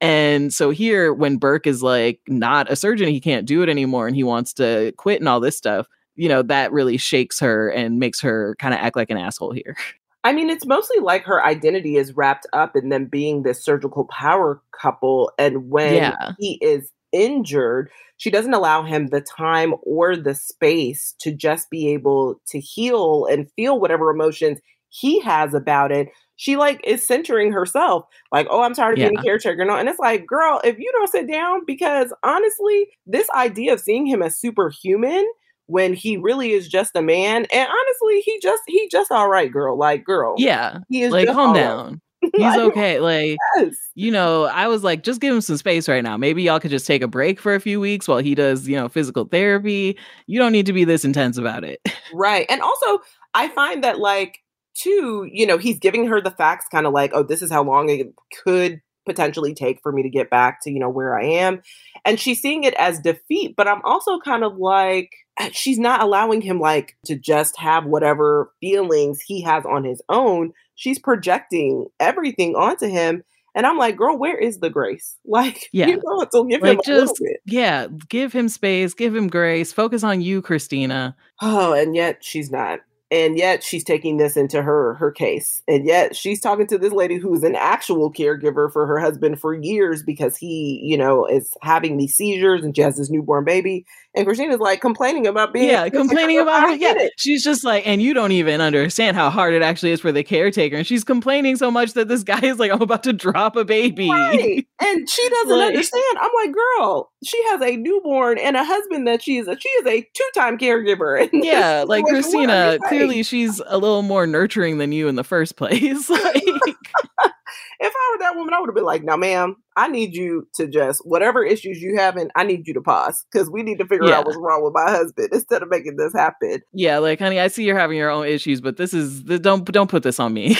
[0.00, 4.08] And so here, when Burke is like not a surgeon, he can't do it anymore
[4.08, 7.68] and he wants to quit and all this stuff, you know, that really shakes her
[7.70, 9.76] and makes her kind of act like an asshole here.
[10.24, 14.04] I mean, it's mostly like her identity is wrapped up in them being this surgical
[14.04, 15.32] power couple.
[15.38, 16.32] And when yeah.
[16.38, 21.88] he is injured, she doesn't allow him the time or the space to just be
[21.92, 26.08] able to heal and feel whatever emotions he has about it.
[26.36, 29.08] She like is centering herself, like, oh, I'm tired of yeah.
[29.08, 29.64] being a caretaker.
[29.64, 33.80] No, and it's like, girl, if you don't sit down, because honestly, this idea of
[33.80, 35.26] seeing him as superhuman
[35.68, 39.52] when he really is just a man, and honestly, he just he just all right,
[39.52, 39.78] girl.
[39.78, 41.86] Like, girl, yeah, he is like calm down.
[41.86, 41.98] Right.
[42.36, 42.98] He's okay.
[42.98, 43.76] Like, yes.
[43.94, 46.16] you know, I was like, just give him some space right now.
[46.16, 48.74] Maybe y'all could just take a break for a few weeks while he does, you
[48.74, 49.96] know, physical therapy.
[50.26, 51.80] You don't need to be this intense about it.
[52.12, 52.44] Right.
[52.48, 52.98] And also,
[53.34, 54.40] I find that, like,
[54.74, 57.62] too, you know, he's giving her the facts kind of like, oh, this is how
[57.62, 58.08] long it
[58.44, 61.62] could potentially take for me to get back to, you know, where I am.
[62.04, 66.02] And she's seeing it as defeat, but I'm also kind of like, uh, she's not
[66.02, 71.86] allowing him like to just have whatever feelings he has on his own she's projecting
[72.00, 73.22] everything onto him.
[73.54, 75.16] And I'm like, girl, where is the grace?
[75.30, 79.28] Like, yeah, you know, so give like him just, Yeah, give him space, give him
[79.28, 81.14] grace, focus on you, Cristina.
[81.42, 85.62] Oh, and yet she's not and yet she's taking this into her her case.
[85.66, 89.54] And yet she's talking to this lady who's an actual caregiver for her husband for
[89.54, 93.86] years because he you know is having these seizures and she has this newborn baby.
[94.14, 96.94] And cristina's like complaining about being yeah complaining oh, about it yeah.
[96.96, 97.12] it.
[97.16, 100.24] she's just like and you don't even understand how hard it actually is for the
[100.24, 103.54] caretaker and she's complaining so much that this guy is like i'm about to drop
[103.54, 104.10] a baby.
[104.10, 104.66] Right.
[104.80, 106.18] and she doesn't like, understand.
[106.18, 109.68] I'm like girl she has a newborn and a husband that she is a she
[109.68, 111.28] is a two-time caregiver.
[111.38, 116.10] Yeah like cristina clearly she's a little more nurturing than you in the first place.
[116.10, 116.34] like,
[117.80, 120.48] if I were that woman, I would have been like, "Now, ma'am, I need you
[120.54, 123.86] to just whatever issues you having, I need you to pause because we need to
[123.86, 124.18] figure yeah.
[124.18, 127.48] out what's wrong with my husband instead of making this happen." Yeah, like, honey, I
[127.48, 130.32] see you're having your own issues, but this is the, don't don't put this on
[130.34, 130.56] me.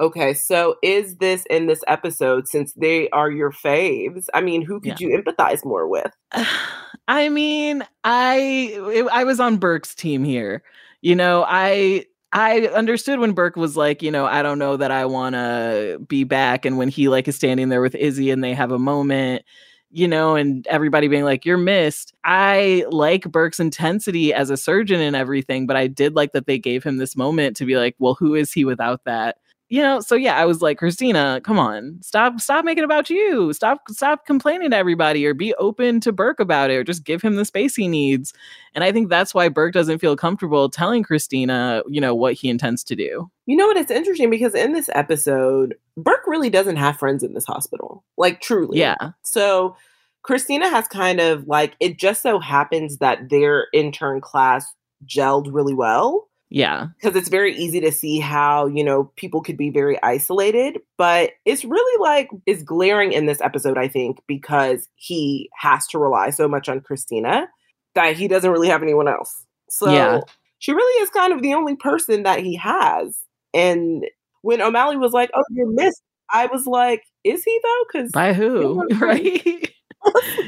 [0.00, 4.26] okay, so is this in this episode since they are your faves?
[4.34, 5.08] I mean, who could yeah.
[5.08, 6.12] you empathize more with?
[7.08, 10.62] I mean, I I was on Burke's team here
[11.04, 14.90] you know, I I understood when Burke was like, you know, I don't know that
[14.90, 16.64] I want to be back.
[16.64, 19.44] And when he like is standing there with Izzie and they have a moment,
[19.90, 22.14] you know, and everybody being like, you're missed.
[22.24, 26.58] I like Burke's intensity as a surgeon and everything, but I did like that they
[26.58, 29.36] gave him this moment to be like, well, who is he without that?
[29.74, 33.52] You know so yeah i was like cristina come on stop stop making about you.
[33.52, 37.20] Stop stop complaining to everybody or be open to burke about it or just give
[37.20, 38.32] him the space he needs.
[38.76, 42.48] And i think that's why burke doesn't feel comfortable telling cristina you know what he
[42.48, 43.28] intends to do.
[43.46, 43.76] You know what?
[43.76, 48.40] It's interesting because in this episode burke really doesn't have friends in this hospital like
[48.40, 48.78] truly.
[48.78, 49.10] Yeah.
[49.22, 49.74] So
[50.22, 54.72] cristina has kind of like it just so happens that their intern class
[55.04, 56.86] gelled really well yeah.
[56.94, 60.78] Because it's very easy to see how, you know, people could be very isolated.
[60.96, 65.98] But it's really like, is glaring in this episode, I think, because he has to
[65.98, 67.48] rely so much on Cristina
[67.96, 69.44] that he doesn't really have anyone else.
[69.68, 70.20] So yeah.
[70.60, 73.18] she really is kind of the only person that he has.
[73.52, 74.06] And
[74.42, 77.84] when O'Malley was like, oh, you're missed, I was like, is he though?
[77.92, 78.86] Because by who?
[79.00, 79.42] right.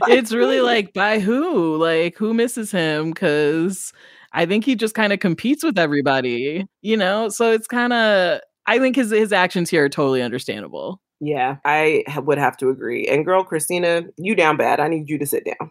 [0.06, 1.76] it's really like by who?
[1.78, 3.10] Like who misses him?
[3.10, 3.92] Because
[4.36, 7.30] I think he just kind of competes with everybody, you know?
[7.30, 11.00] So it's kind of I think his his actions here are totally understandable.
[11.18, 13.08] Yeah, I would have to agree.
[13.08, 14.80] And girl, Cristina, you down bad.
[14.80, 15.70] I need you to sit down.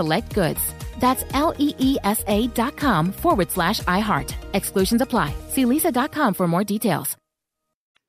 [0.01, 0.73] select goods.
[0.99, 4.33] That's L E E S A dot com forward slash iHeart.
[4.53, 5.33] Exclusions apply.
[5.49, 7.17] See leesa.com for more details.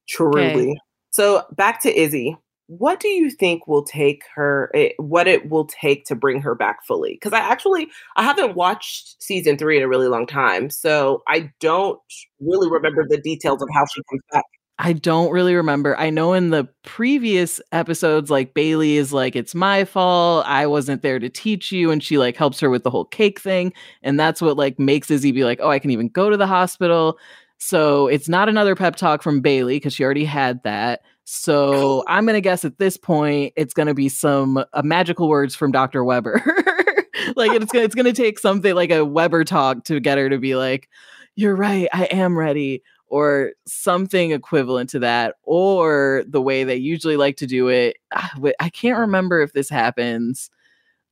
[0.09, 0.45] Truly.
[0.51, 0.75] Okay.
[1.11, 2.37] So back to Izzie.
[2.69, 4.71] What do you think will take her?
[4.75, 7.13] eh, What it will take to bring her back fully?
[7.15, 11.51] Because I actually I haven't watched season three in a really long time, so I
[11.61, 11.99] don't
[12.41, 14.45] really remember the details of how she comes back.
[14.85, 15.97] I don't really remember.
[15.97, 20.45] I know in the previous episodes, like Bailey is like, it's my fault.
[20.45, 21.93] I wasn't there to teach you.
[21.93, 23.73] And she like helps her with the whole cake thing.
[24.03, 26.49] And that's what like makes Izzie be like, oh, I can even go to the
[26.49, 27.17] hospital.
[27.59, 31.03] So it's not another pep talk from Bailey because she already had that.
[31.23, 35.29] So I'm going to guess at this point, it's going to be some uh, magical
[35.29, 36.03] words from Dr.
[36.03, 36.43] Webber.
[37.37, 40.29] like it's to it's going to take something like a Webber talk to get her
[40.29, 40.89] to be like,
[41.37, 41.89] you're right.
[41.93, 47.47] I am ready or something equivalent to that, or the way they usually like to
[47.47, 47.99] do it.
[48.15, 50.49] ah, I can't remember if this happens.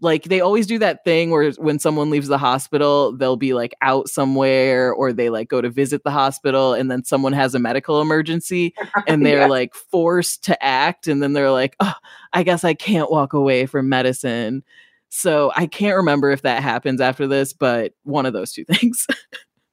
[0.00, 3.74] Like they always do that thing where when someone leaves the hospital, they'll be like
[3.82, 7.58] out somewhere or they like go to visit the hospital and then someone has a
[7.58, 8.74] medical emergency
[9.06, 9.46] and they're Yeah.
[9.48, 11.92] like forced to act and then they're like, "Oh,
[12.32, 14.64] I guess I can't walk away from medicine."
[15.10, 19.06] So I can't remember if that happens after this, but one of those two things.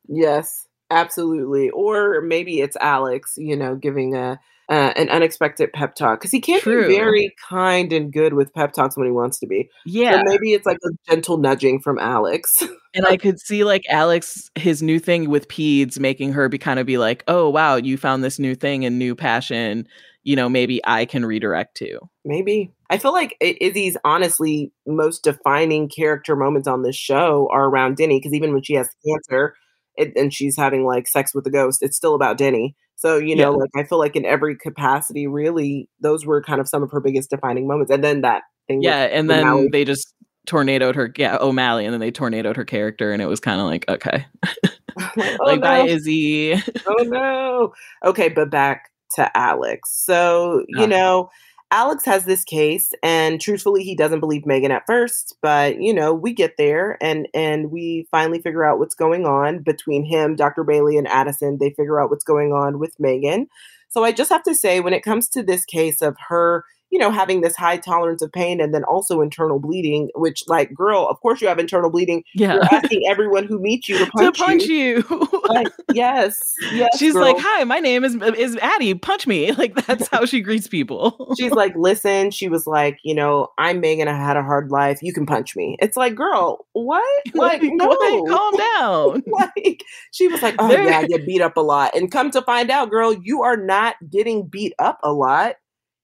[0.09, 1.69] Yes, absolutely.
[1.69, 6.41] Or maybe it's Alex, you know, giving a uh, an unexpected pep talk because he
[6.41, 6.87] can't True.
[6.87, 9.69] be very kind and good with pep talks when he wants to be.
[9.85, 10.17] yeah.
[10.17, 12.63] So maybe it's like a gentle nudging from Alex.
[12.93, 16.79] And I could see like Alex, his new thing with peds, making her be kind
[16.79, 19.87] of be like, oh, wow, you found this new thing and new passion.
[20.23, 21.99] You know, maybe I can redirect to.
[22.25, 22.73] maybe.
[22.89, 28.17] I feel like Izzie's honestly most defining character moments on this show are around Denny
[28.19, 29.53] because even when she has cancer
[29.97, 32.75] it, and she's having like sex with the ghost, it's still about Denny.
[32.95, 33.57] So, you know, Yeah.
[33.57, 36.99] like I feel like in every capacity, really, those were kind of some of her
[36.99, 37.91] biggest defining moments.
[37.91, 38.81] And then that thing.
[38.81, 39.03] Yeah.
[39.03, 39.69] And then O'Malley.
[39.71, 40.13] they just
[40.47, 43.11] tornadoed her, yeah, O'Malley, and then they tornadoed her character.
[43.11, 44.25] And it was kind of like, okay.
[45.15, 45.81] like, oh, like, bye.
[45.87, 46.55] Izzie.
[46.87, 47.73] oh no.
[48.03, 49.91] Okay, but back to Alex.
[50.05, 50.87] So, you Ah.
[50.87, 51.29] know,
[51.69, 56.13] Alex has this case and truthfully he doesn't believe Megan at first, but you know,
[56.13, 60.63] we get there and and we finally figure out what's going on between him, Dr.
[60.63, 61.57] Bailey and Addison.
[61.59, 63.47] They figure out what's going on with Megan.
[63.89, 66.63] So I just have to say when it comes to this case of her
[66.97, 70.73] you know, having this high tolerance of pain and then also internal bleeding, which, like,
[70.73, 72.23] girl, of course you have internal bleeding.
[72.33, 72.55] Yeah.
[72.55, 75.05] You're asking everyone who meets you to to punch, punch you.
[75.07, 75.29] you.
[75.47, 76.37] Like, yes,
[76.73, 76.97] yes.
[76.97, 77.21] She's girl.
[77.21, 78.95] like, "Hi, my name is is Addie.
[78.95, 81.33] Punch me!" Like that's how she greets people.
[81.39, 84.07] She's like, listen, she was like, you know, I'm Megan.
[84.09, 84.99] I had a hard life.
[85.01, 85.77] You can punch me.
[85.79, 87.03] It's like, girl, what?
[87.33, 87.87] Like, no.
[87.87, 88.29] what?
[88.29, 89.23] calm down.
[89.27, 91.95] like, she was like, oh, There- yeah, I get beat up a lot.
[91.95, 95.55] And come to find out, girl, you are not getting beat up a lot.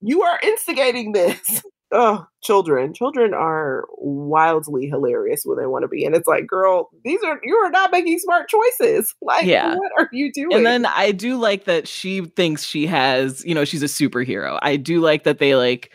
[0.04, 1.62] You are instigating this.
[1.96, 2.92] Oh, children.
[2.96, 6.06] Children are wildly hilarious when they want to be.
[6.06, 9.14] And it's like, girl, these are, you are not making smart choices.
[9.22, 9.76] Like, Yeah.
[9.76, 10.54] what are you doing?
[10.54, 14.58] And then I do like that she thinks she has, you know, she's a superhero.
[14.64, 15.92] I do like that they like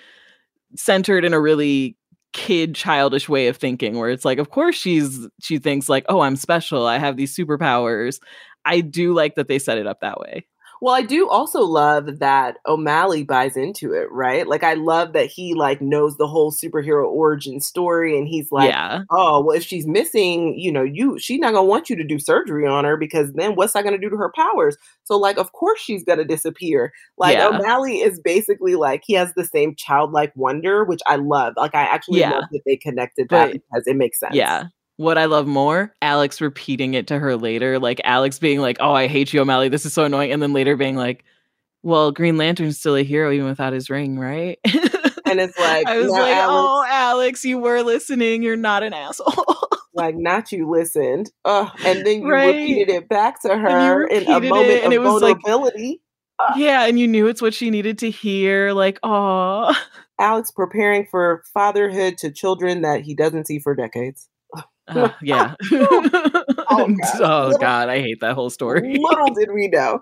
[0.76, 1.96] centered in a really
[2.32, 6.20] kid childish way of thinking where it's like of course she's she thinks like oh
[6.20, 8.20] I'm special I have these superpowers
[8.66, 10.46] I do like that they set it up that way
[10.80, 14.46] Well, I do also love that O'Malley buys into it, right?
[14.46, 18.70] Like I love that he like knows the whole superhero origin story and he's like,
[18.70, 19.02] yeah.
[19.10, 22.04] "Oh, well if she's missing, you know, you she's not going to want you to
[22.04, 25.16] do surgery on her because then what's that going to do to her powers?" So
[25.18, 26.92] like of course she's going to disappear.
[27.16, 27.48] Like Yeah.
[27.48, 31.54] O'Malley is basically like he has the same childlike wonder, which I love.
[31.56, 32.30] Like I actually Yeah.
[32.32, 34.34] love that they connected that But- because it makes sense.
[34.34, 34.64] Yeah.
[34.98, 38.92] What I love more, Alex repeating it to her later, like Alex being like, "Oh,
[38.92, 39.68] I hate you, O'Malley.
[39.70, 41.24] This is so annoying," and then later being like,
[41.82, 44.58] "Well, Green Lantern's still a hero even without his ring, right?"
[45.30, 48.42] And it's like I was like, Alex- "Oh, Alex, you were listening.
[48.42, 49.56] You're not an asshole."
[49.94, 52.46] like not you listened uh, and then you Right.
[52.54, 56.00] repeated it back to her in a moment it, and of it was like- vulnerability
[56.56, 58.72] yeah, and you knew it's what she needed to hear.
[58.72, 59.74] Like, "Oh,
[60.20, 64.28] alex preparing for fatherhood to children that he doesn't see for decades
[64.88, 66.96] Uh, yeah." God.
[67.20, 68.96] oh God, I hate that whole story.
[68.98, 70.00] little did we know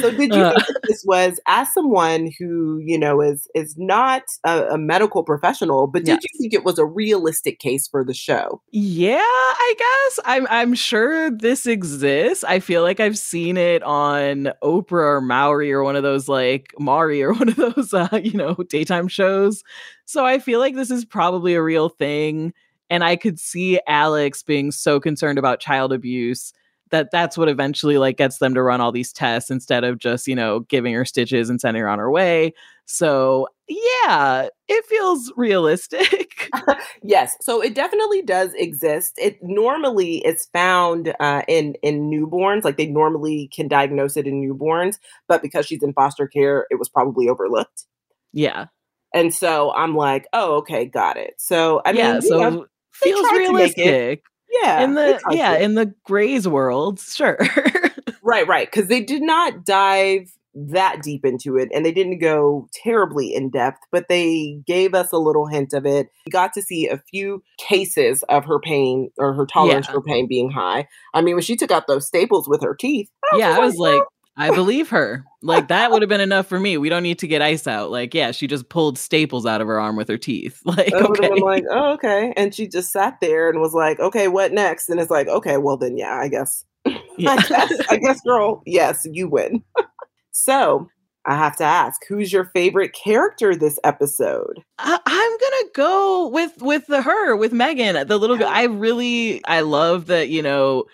[0.00, 0.50] so did you Uh.
[0.50, 5.22] think that this was as someone who you know is is not a, a medical
[5.22, 6.20] professional but did Yes.
[6.34, 10.20] you think it was a realistic case for the show Yeah, I guess.
[10.24, 12.42] I'm I'm sure this exists.
[12.44, 16.72] I feel like I've seen it on Oprah or Maury or one of those like
[16.78, 19.62] Maury or one of those uh, you know, daytime shows.
[20.06, 22.52] So I feel like this is probably a real thing
[22.90, 26.52] and I could see Alex being so concerned about child abuse
[26.90, 30.28] that that's what eventually like gets them to run all these tests instead of just,
[30.28, 32.52] you know, giving her stitches and sending her on her way.
[32.84, 36.50] So, yeah, it feels realistic.
[37.02, 39.14] Yes, so it definitely does exist.
[39.16, 44.42] It normally is found uh, in in newborns, like they normally can diagnose it in
[44.42, 44.96] newborns,
[45.28, 47.84] but because she's in foster care, it was probably overlooked.
[48.32, 48.66] yeah.
[49.14, 51.34] And so I'm like, oh, okay, got it.
[51.38, 52.66] So I yeah, mean, so you know,
[53.02, 54.22] feels tried to make it- realistic.
[54.62, 55.62] yeah, in the yeah to.
[55.62, 57.38] in the Grey's world sure
[58.22, 62.66] right, right, because they did not dive that deep into it, and they didn't go
[62.72, 66.08] terribly in depth, but they gave us a little hint of it.
[66.24, 69.92] We got to see a few cases of her pain or her tolerance Yeah.
[69.92, 70.88] for pain being high.
[71.12, 74.00] I mean, when she took out those staples with her teeth, yeah i was like
[74.36, 77.26] i believe her like that would have been enough for me we don't need to
[77.26, 80.18] get ice out like yeah she just pulled staples out of her arm with her
[80.18, 82.32] teeth like I would have okay been like, oh, okay.
[82.36, 84.88] And she just sat there and was like, okay, what next?
[84.88, 86.64] And it's like, okay, well then, yeah, I guess,
[87.18, 87.30] Yeah.
[87.30, 89.62] I guess, I guess, girl, yes, you win.
[90.32, 90.88] so
[91.24, 94.62] I have to ask, who's your favorite character this episode?
[94.78, 99.44] I, i'm gonna go with with the her with megan the little girl i really
[99.46, 100.84] i love that you know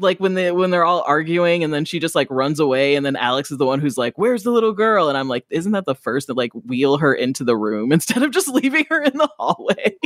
[0.00, 3.04] like when they when they're all arguing and then she just like runs away and
[3.06, 5.72] then alex is the one who's like where's the little girl and i'm like isn't
[5.72, 9.02] that the first to like wheel her into the room instead of just leaving her
[9.02, 9.94] in the hallway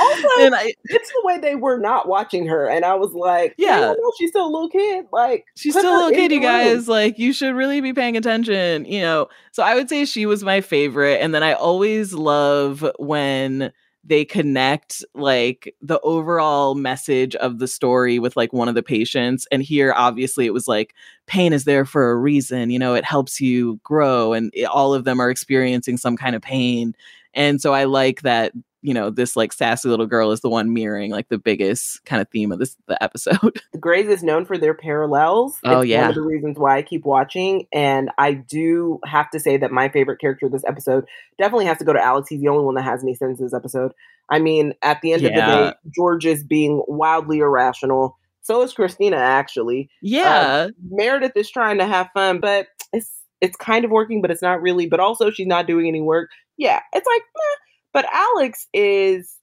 [0.00, 3.54] Also, and i it's the way they were not watching her, and I was like,
[3.58, 3.80] Yeah.
[3.80, 5.04] no, she's still a little kid.
[5.12, 6.46] Like, she's still a little kid, you room.
[6.46, 6.88] guys.
[6.88, 9.28] Like, you should really be paying attention, you know.
[9.50, 11.20] So I would say she was my favorite.
[11.20, 13.70] And then I always love when
[14.04, 19.46] they connect like the overall message of the story with like one of the patients.
[19.52, 20.94] And here, obviously, it was like
[21.26, 24.92] pain is there for a reason, you know, it helps you grow, and it- all
[24.94, 26.94] of them are experiencing some kind of pain.
[27.34, 28.52] And so I like that.
[28.82, 32.20] You know, this like sassy little girl is the one mirroring like the biggest kind
[32.20, 33.60] of theme of this the episode.
[33.72, 35.58] The Greys is known for their parallels.
[35.64, 36.02] Oh, it's yeah.
[36.02, 37.66] one of the reasons why I keep watching.
[37.72, 41.06] And I do have to say that my favorite character of this episode
[41.38, 42.28] definitely has to go to Alex.
[42.28, 43.92] He's the only one that has any sense this episode.
[44.30, 48.18] I mean, at the end of the day, George is being wildly irrational.
[48.42, 49.88] So is Cristina, actually.
[49.92, 50.68] Uh, yeah.
[50.90, 53.10] Meredith is trying to have fun, but it's
[53.40, 54.86] it's kind of working, but it's not really.
[54.86, 56.30] But also, she's not doing any work.
[56.56, 57.61] Yeah, it's like, meh.
[57.92, 59.36] But Alex is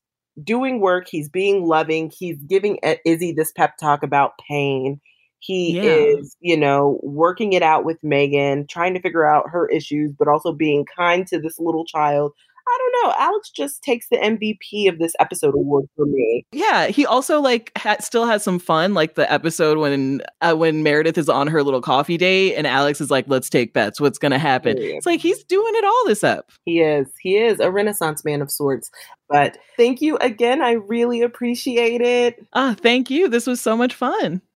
[0.44, 1.08] doing work.
[1.10, 2.12] He's being loving.
[2.18, 5.00] He's giving Izzie this pep talk about pain.
[5.40, 5.84] He Yeah.
[6.20, 10.28] is, you know, working it out with Megan, trying to figure out her issues, but
[10.28, 12.34] also being kind to this little child.
[12.70, 13.16] I don't know.
[13.18, 16.46] Alex just takes the MVP of this episode award for me.
[16.52, 20.84] Yeah, he also like ha- still has some fun, like the episode when uh, when
[20.84, 24.00] Meredith is on her little coffee date and Alex is like, "Let's take bets.
[24.00, 24.98] What's gonna happen?" Period.
[24.98, 26.52] It's like he's doing it all this up.
[26.66, 27.08] He is.
[27.22, 28.92] He is a renaissance man of sorts.
[29.30, 30.62] But thank you again.
[30.62, 32.46] I really appreciate it.
[32.54, 33.30] Ah, thank you.
[33.30, 34.42] This was so much fun.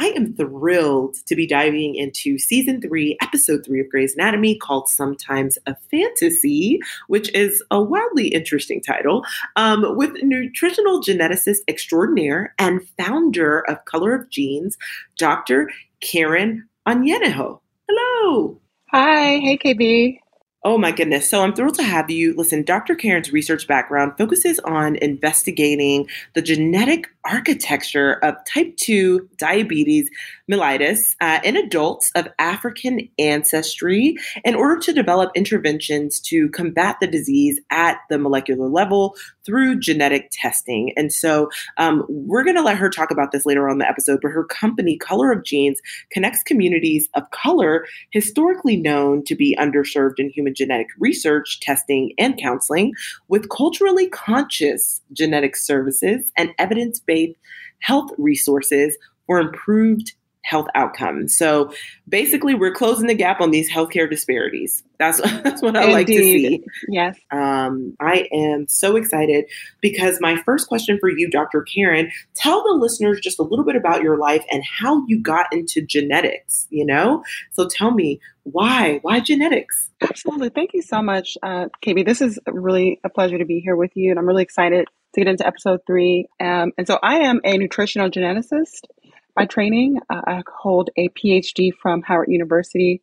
[0.00, 4.88] I am thrilled to be diving into season three, episode three of Grey's Anatomy called
[4.88, 9.26] Sometimes a Fantasy, which is a wildly interesting title,
[9.56, 14.78] um, with nutritional geneticist extraordinaire and founder of Color of Genes,
[15.18, 15.70] Dr.
[16.02, 17.60] Karyn Onyeneho.
[17.86, 18.58] Hello.
[18.92, 19.36] Hi.
[19.36, 20.22] Hey, Kay-B.
[20.62, 21.28] Oh my goodness.
[21.28, 22.34] So I'm thrilled to have you.
[22.34, 22.94] Listen, Dr.
[22.94, 30.08] Karyn's research background focuses on investigating the genetic architecture of type 2 diabetes
[30.50, 37.06] mellitus uh, in adults of African ancestry in order to develop interventions to combat the
[37.06, 39.14] disease at the molecular level
[39.44, 40.92] through genetic testing.
[40.96, 44.20] And so um, we're going to let her talk about this later on the episode,
[44.22, 50.18] but her company, Color of Genes, connects communities of color historically known to be underserved
[50.18, 52.92] in human genetic research, testing, and counseling
[53.28, 57.38] with culturally conscious genetic services and evidence based
[57.80, 58.96] health resources
[59.26, 60.12] for improved
[60.50, 61.36] health outcomes.
[61.36, 61.72] So
[62.08, 64.82] basically, we're closing the gap on these healthcare disparities.
[64.98, 65.92] That's that's what I Indeed.
[65.92, 66.64] like to see.
[66.88, 67.16] Yes.
[67.30, 69.44] Um, I am so excited
[69.80, 71.64] because my first question for you, Dr.
[71.64, 75.46] Karyn, tell the listeners just a little bit about your life and how you got
[75.52, 76.66] into genetics.
[76.70, 77.22] You know,
[77.52, 78.98] so tell me why?
[79.02, 79.90] Why genetics?
[80.00, 80.48] Absolutely.
[80.48, 82.02] Thank you so much, uh, Kay-B.
[82.02, 85.20] This is really a pleasure to be here with you, and I'm really excited to
[85.20, 86.26] get into episode three.
[86.40, 88.86] Um, and so, I am a nutritional geneticist
[89.34, 89.98] by training.
[90.08, 93.02] Uh, I hold a PhD from Howard University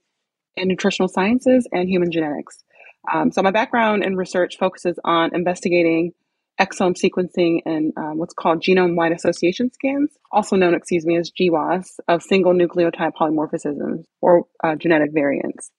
[0.55, 2.63] in nutritional sciences and human genetics.
[3.11, 6.13] Um, so, my background in research focuses on investigating
[6.59, 11.31] exome sequencing and um, what's called genome wide association scans, also known, excuse me, as
[11.31, 15.71] GWAS, of single nucleotide polymorphisms or uh, genetic variants.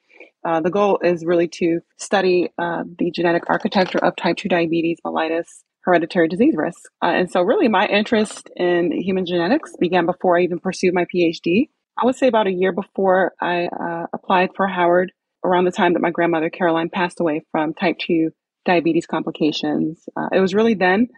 [0.45, 4.99] Uh, the goal is really to study uh, the genetic architecture of type 2 diabetes
[5.05, 5.47] mellitus
[5.89, 6.79] hereditary disease risk.
[7.03, 11.07] Uh, and so, really, my interest in human genetics began before I even pursued my
[11.15, 11.71] PhD.
[12.01, 15.11] I would say about a year before I uh, applied for Howard,
[15.45, 18.31] around the time that my grandmother Caroline passed away from type 2
[18.65, 20.05] diabetes complications.
[20.17, 21.09] Uh, it was really then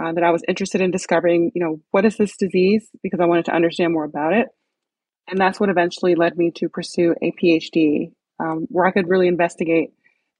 [0.00, 3.26] uh, that I was interested in discovering, you know, what is this disease because I
[3.26, 4.46] wanted to understand more about it.
[5.28, 9.28] And that's what eventually led me to pursue a PhD um, where I could really
[9.28, 9.90] investigate,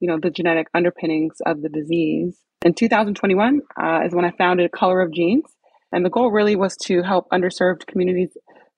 [0.01, 2.39] you know, the genetic underpinnings of the disease.
[2.65, 5.45] In 2021 uh, is when I founded Color of Genes.
[5.93, 8.31] And the goal really was to help underserved communities,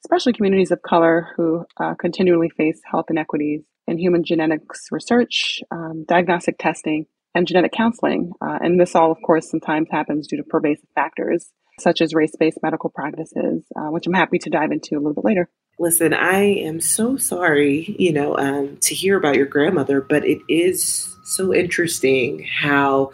[0.04, 6.04] especially communities of color who uh, continually face health inequities in human genetics research, um,
[6.08, 8.32] diagnostic testing, and genetic counseling.
[8.40, 11.50] Uh, and this all, of course, sometimes happens due to pervasive factors
[11.80, 15.14] such as race based medical practices, uh, which I'm happy to dive into a little
[15.14, 15.50] bit later.
[15.78, 20.38] Listen, I am so sorry, you know, um, to hear about your grandmother, but it
[20.48, 23.10] is so interesting how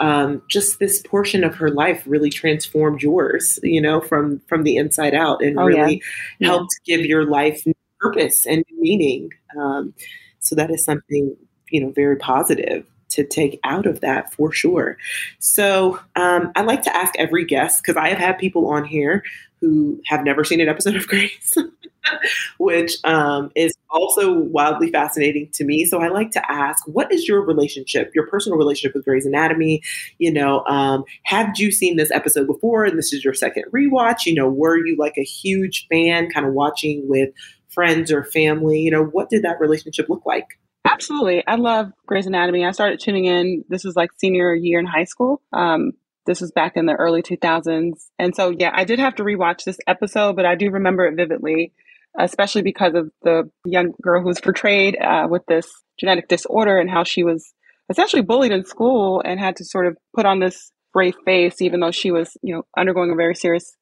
[0.00, 4.76] um, just this portion of her life really transformed yours, you know, from from the
[4.76, 6.02] inside out, and Oh, really
[6.38, 6.48] yeah.
[6.48, 7.62] helped give your life
[8.00, 9.30] purpose and meaning.
[9.60, 9.94] Um,
[10.40, 11.36] so that is something,
[11.70, 14.96] you know, very positive to take out of that for sure.
[15.40, 19.24] So um, I like to ask every guest because I have had people on here
[19.60, 21.56] who have never seen an episode of Grey's.
[22.58, 25.84] which um, is also wildly fascinating to me.
[25.84, 29.82] So I like to ask, what is your relationship, your personal relationship with Grey's Anatomy?
[30.18, 34.26] You know, um, have you seen this episode before and this is your second rewatch?
[34.26, 37.30] You know, were you like a huge fan, kind of watching with
[37.68, 38.80] friends or family?
[38.80, 40.46] You know, what did that relationship look like?
[40.84, 41.46] Absolutely.
[41.46, 42.64] I love Grey's Anatomy.
[42.64, 45.42] I started tuning in, this was like senior year in high school.
[45.52, 45.92] Um,
[46.28, 47.94] this was back in the early 2000s.
[48.18, 51.16] And so, yeah, I did have to rewatch this episode, but I do remember it
[51.16, 51.72] vividly,
[52.18, 55.66] especially because of the young girl who was portrayed uh, with this
[55.98, 57.54] genetic disorder and how she was
[57.88, 61.80] essentially bullied in school and had to sort of put on this brave face, even
[61.80, 63.74] though she was, you know, undergoing a very serious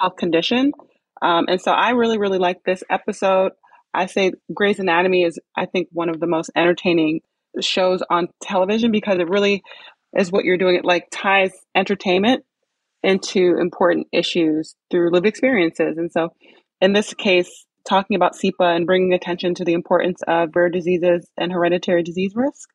[0.00, 0.72] health condition.
[1.22, 3.52] Um, and so I really, really like this episode.
[3.94, 7.20] I say Grey's Anatomy is, I think, one of the most entertaining
[7.60, 9.62] shows on television because it really
[10.16, 10.76] is what you're doing.
[10.76, 12.44] It like ties entertainment
[13.02, 15.98] into important issues through lived experiences.
[15.98, 16.30] And so,
[16.80, 21.28] in this case, talking about CIPA and bringing attention to the importance of rare diseases
[21.36, 22.68] and hereditary disease risk,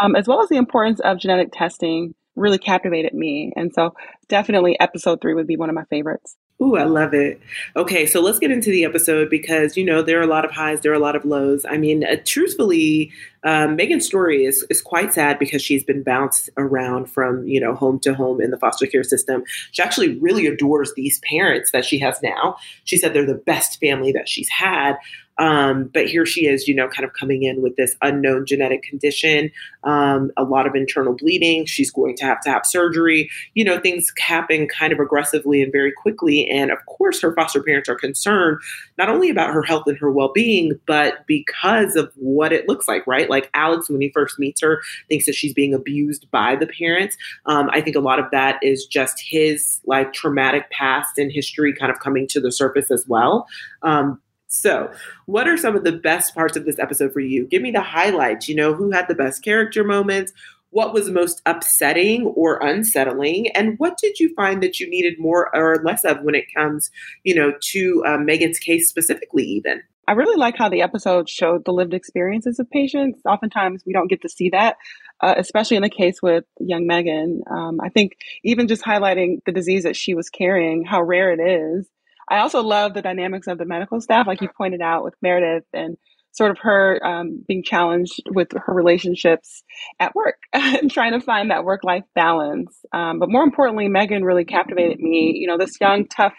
[0.00, 3.52] um, as well as the importance of genetic testing, really captivated me.
[3.56, 3.94] And so,
[4.28, 6.36] definitely, episode three would be one of my favorites.
[6.60, 7.40] Ooh, I love it.
[7.76, 10.50] Okay, so let's get into the episode because you know there are a lot of
[10.50, 11.64] highs, there are a lot of lows.
[11.64, 13.12] I mean, uh, truthfully,
[13.44, 17.76] um, Megan's story is is quite sad because she's been bounced around from you know
[17.76, 19.44] home to home in the foster care system.
[19.70, 22.56] She actually really adores these parents that she has now.
[22.82, 24.96] She said they're the best family that she's had.
[25.38, 28.82] Um, but here she is, you know, kind of coming in with this unknown genetic
[28.82, 29.50] condition,
[29.84, 31.66] um, a lot of internal bleeding.
[31.66, 33.30] She's going to have to have surgery.
[33.54, 36.48] You know, things happen kind of aggressively and very quickly.
[36.48, 38.58] And of course, her foster parents are concerned
[38.96, 42.88] not only about her health and her well being, but because of what it looks
[42.88, 43.30] like, right?
[43.30, 47.16] Like Alex, when he first meets her, thinks that she's being abused by the parents.
[47.46, 51.72] Um, I think a lot of that is just his like traumatic past and history
[51.72, 53.46] kind of coming to the surface as well.
[53.82, 54.90] Um, so,
[55.26, 57.46] what are some of the best parts of this episode for you?
[57.46, 58.48] Give me the highlights.
[58.48, 60.32] You know, who had the best character moments?
[60.70, 63.48] What was most upsetting or unsettling?
[63.50, 66.90] And what did you find that you needed more or less of when it comes,
[67.24, 69.82] you know, to uh, Megan's case specifically, even?
[70.06, 73.20] I really like how the episode showed the lived experiences of patients.
[73.26, 74.78] Oftentimes, we don't get to see that,
[75.20, 77.42] uh, especially in the case with young Megan.
[77.50, 81.40] Um, I think even just highlighting the disease that she was carrying, how rare it
[81.40, 81.86] is,
[82.30, 85.64] I also love the dynamics of the medical staff, like you pointed out with Meredith
[85.72, 85.96] and
[86.32, 89.62] sort of her um, being challenged with her relationships
[89.98, 92.78] at work and trying to find that work life balance.
[92.92, 95.32] Um, but more importantly, Megan really captivated me.
[95.36, 96.34] You know, this young, tough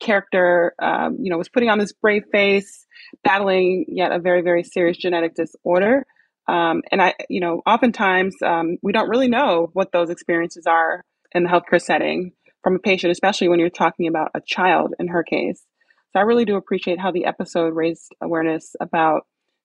[0.00, 2.86] character, um, you know, was putting on this brave face,
[3.24, 6.06] battling yet a very, very serious genetic disorder.
[6.46, 11.04] Um, and I, you know, oftentimes um, we don't really know what those experiences are
[11.32, 12.32] in the healthcare setting
[12.68, 15.64] from a patient, especially when you're talking about a child in her case.
[16.12, 19.22] So I really do appreciate how the episode raised awareness about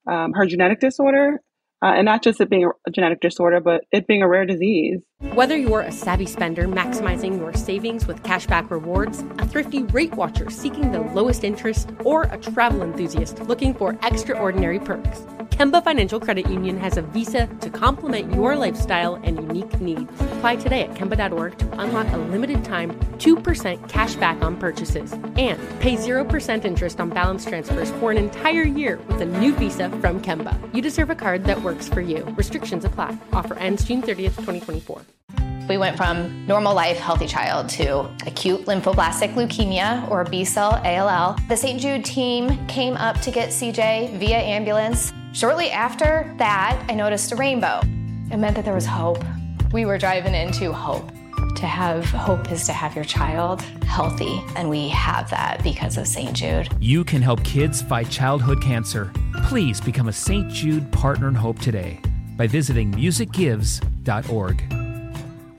[0.07, 1.41] um, her genetic disorder
[1.83, 5.01] uh, and not just it being a genetic disorder, but it being a rare disease.
[5.33, 10.49] Whether you're a savvy spender maximizing your savings with cashback rewards, a thrifty rate watcher
[10.49, 16.49] seeking the lowest interest, or a travel enthusiast looking for extraordinary perks, Kemba Financial Credit
[16.49, 20.11] Union has a visa to complement your lifestyle and unique needs.
[20.19, 25.59] Apply today at Kemba.org to unlock a limited time 2% cash back on purchases and
[25.79, 30.21] pay 0% interest on balance transfers for an entire year with a new visa from
[30.21, 30.57] Kemba.
[30.73, 32.23] You deserve a card that works for you.
[32.35, 33.17] Restrictions apply.
[33.31, 35.01] Offer ends June 30th, 2024.
[35.69, 41.37] We went from normal life, healthy child to acute lymphoblastic leukemia or B cell ALL.
[41.47, 41.79] The St.
[41.79, 45.13] Jude team came up to get CJ via ambulance.
[45.31, 47.79] Shortly after that, I noticed a rainbow.
[48.29, 49.23] It meant that there was hope.
[49.71, 51.09] We were driving into hope.
[51.55, 56.07] To have hope is to have your child healthy, and we have that because of
[56.07, 56.33] St.
[56.33, 56.67] Jude.
[56.79, 59.13] You can help kids fight childhood cancer.
[59.43, 60.49] Please become a St.
[60.49, 61.99] Jude Partner in Hope today
[62.37, 64.82] by visiting musicgives.org.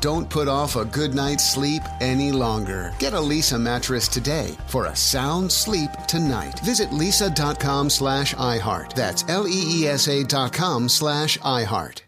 [0.00, 2.92] Don't put off a good night's sleep any longer.
[2.98, 6.60] Get a Leesa mattress today for a sound sleep tonight.
[6.60, 8.94] Visit leesa.com slash iHeart.
[8.94, 12.02] That's L-E-E-S-A dot com slash iHeart.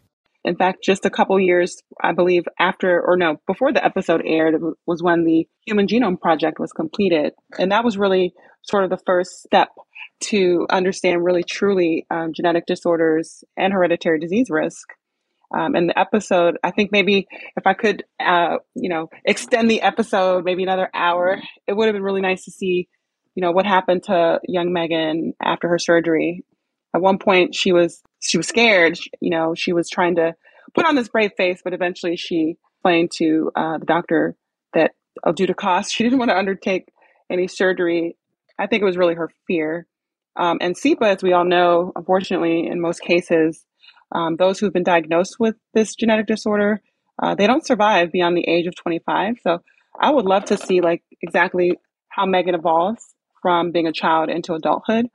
[0.45, 4.55] In fact, just a couple years, I believe, after or no, before the episode aired,
[4.86, 7.34] was when the Human Genome Project was completed.
[7.59, 8.32] And that was really
[8.62, 9.68] sort of the first step
[10.20, 14.88] to understand really truly um, genetic disorders and hereditary disease risk.
[15.57, 17.27] Um, and the episode, I think maybe
[17.57, 21.95] if I could, uh, you know, extend the episode maybe another hour, it would have
[21.95, 22.89] been really nice to see,
[23.35, 26.45] you know, what happened to young Megan after her surgery.
[26.95, 28.99] At one point, she was she was scared.
[29.21, 30.35] You know, she was trying to
[30.75, 34.37] put on this brave face, but eventually she explained to uh, the doctor
[34.75, 34.93] that
[35.25, 36.93] oh, due to cost, she didn't want to undertake
[37.31, 38.17] any surgery.
[38.59, 39.87] I think it was really her fear.
[40.37, 43.65] Um, and CIPA, as we all know, unfortunately, in most cases,
[44.13, 46.81] um, those who've been diagnosed with this genetic disorder,
[47.23, 49.37] uh, they don't survive beyond the age of 25.
[49.43, 49.59] So
[49.99, 51.73] I would love to see like exactly
[52.09, 55.07] how Megan evolves from being a child into adulthood.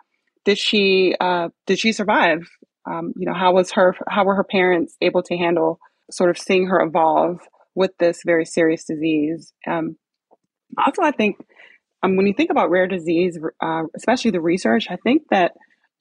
[0.46, 2.48] Did she uh, did she survive?
[2.86, 5.80] Um, you know, how was her how were her parents able to handle
[6.12, 7.40] sort of seeing her evolve
[7.74, 9.54] with this very serious disease?
[9.68, 9.98] Um,
[10.78, 11.38] also, I think
[12.04, 15.54] um, when you think about rare disease, uh, especially the research, I think that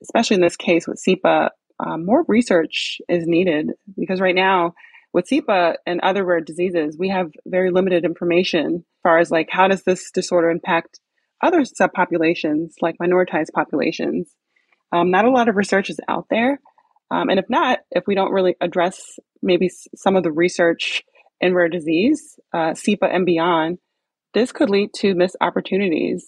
[0.03, 1.49] especially in this case with CIPA,
[1.85, 4.75] uh, more research is needed because right now
[5.13, 9.49] with CIPA and other rare diseases, we have very limited information as far as like
[9.51, 11.01] how does this disorder impact
[11.43, 14.35] other subpopulations like minoritized populations.
[14.93, 16.59] Um, not a lot of research is out there.
[17.11, 21.03] Um, and if not, if we don't really address maybe some of the research
[21.41, 23.79] in rare disease, uh, CIPA and beyond,
[24.33, 26.27] this could lead to missed opportunities.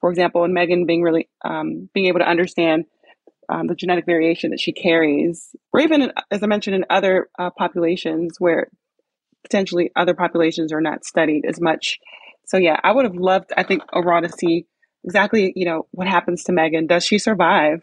[0.00, 2.84] For example, in Megan being really um, being able to understand
[3.50, 7.50] um, the genetic variation that she carries, or even as I mentioned in other uh,
[7.50, 8.68] populations where
[9.42, 11.98] potentially other populations are not studied as much.
[12.46, 14.66] So yeah, I would have loved, I think, overall to see
[15.04, 16.86] exactly, you know, what happens to Megan.
[16.86, 17.80] Does she survive?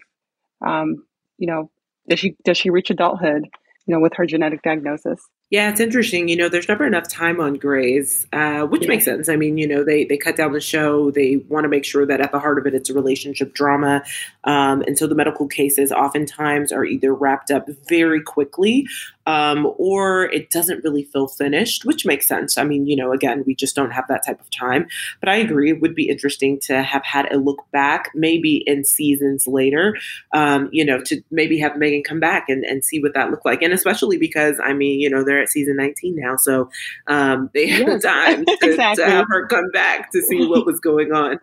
[0.65, 1.05] Um,
[1.37, 1.69] you know,
[2.09, 3.43] does she does she reach adulthood?
[3.87, 5.21] You know, with her genetic diagnosis.
[5.49, 6.27] Yeah, it's interesting.
[6.27, 8.89] You know, there's never enough time on Grey's, uh, which yeah.
[8.89, 9.29] makes sense.
[9.29, 11.09] I mean, you know, they they cut down the show.
[11.09, 14.03] They want to make sure that at the heart of it, it's a relationship drama,
[14.43, 18.85] um, and so the medical cases oftentimes are either wrapped up very quickly
[19.27, 22.57] um, or it doesn't really feel finished, which makes sense.
[22.57, 24.87] I mean, you know, again, we just don't have that type of time.
[25.19, 28.85] But I agree, it would be interesting to have had a look back, maybe in
[28.85, 29.97] seasons later,
[30.33, 33.45] um, you know, to maybe have Megan come back and, and see what that looked
[33.45, 33.61] like.
[33.61, 36.35] And especially because, I mean, you know, they're at season 19 now.
[36.35, 36.69] So
[37.07, 38.01] um, they have yes.
[38.01, 39.03] the time to, exactly.
[39.03, 41.39] to have her come back to see what was going on.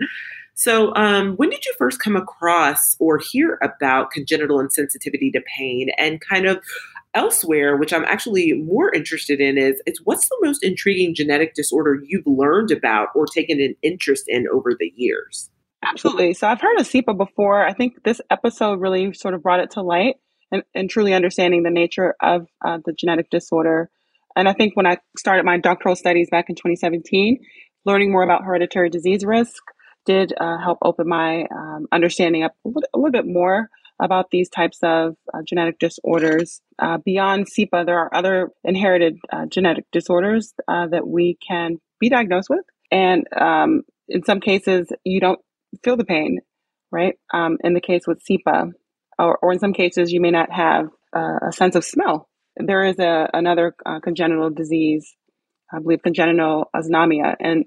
[0.57, 5.89] So, um, when did you first come across or hear about congenital insensitivity to pain
[5.99, 6.63] and kind of
[7.13, 12.01] elsewhere, which I'm actually more interested in, is, it's what's the most intriguing genetic disorder
[12.07, 15.51] you've learned about or taken an interest in over the years?
[15.83, 16.35] Absolutely.
[16.35, 17.67] So I've heard of CIPA before.
[17.67, 20.17] I think this episode really sort of brought it to light
[20.55, 23.91] and, and truly understanding the nature of uh, the genetic disorder.
[24.37, 27.39] And I think when I started my doctoral studies back in 2017,
[27.85, 29.63] learning more about hereditary disease risk
[30.07, 33.69] did uh, help open my um, understanding up a little, a little bit more
[34.01, 36.61] about these types of uh, genetic disorders.
[36.79, 42.09] Uh, beyond CIPA, there are other inherited uh, genetic disorders uh, that we can be
[42.09, 42.65] diagnosed with.
[42.91, 45.41] And um, in some cases, you don't
[45.83, 46.41] feel the pain,
[46.91, 47.15] right?
[47.33, 48.73] Um, in the case with CIPA,
[49.19, 52.29] or, or, in some cases, you may not have uh, a sense of smell.
[52.57, 55.15] There is a, another uh, congenital disease,
[55.73, 57.65] I believe congenital anosmia, and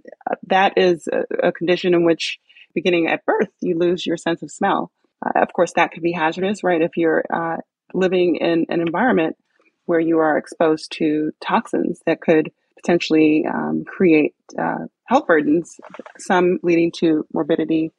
[0.48, 2.40] that is a, a condition in which
[2.74, 4.92] beginning at birth, you lose your sense of smell.
[5.26, 6.82] Uh, of course, that could be hazardous, right?
[6.82, 7.58] If you're uh,
[7.94, 9.36] living in an environment
[9.86, 15.80] where you are exposed to toxins that could potentially um, create uh, health burdens,
[16.20, 17.92] some leading to morbidity,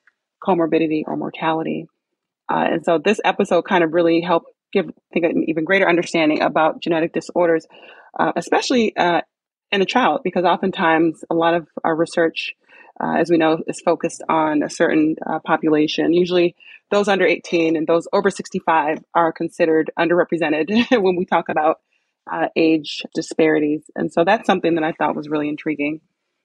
[0.42, 1.86] comorbidity, or mortality.
[2.48, 5.88] Uh, and so this episode kind of really helped give, I think, an even greater
[5.88, 7.66] understanding about genetic disorders,
[8.18, 9.22] uh, especially uh,
[9.70, 12.54] in a child, because oftentimes a lot of our research
[13.00, 16.12] uh, as we know, is focused on a certain uh, population.
[16.12, 16.56] Usually,
[16.90, 21.80] those under 18 and those over 65 are considered underrepresented when we talk about
[22.30, 23.82] uh, age disparities.
[23.94, 26.00] And so that's something that I thought was really intriguing.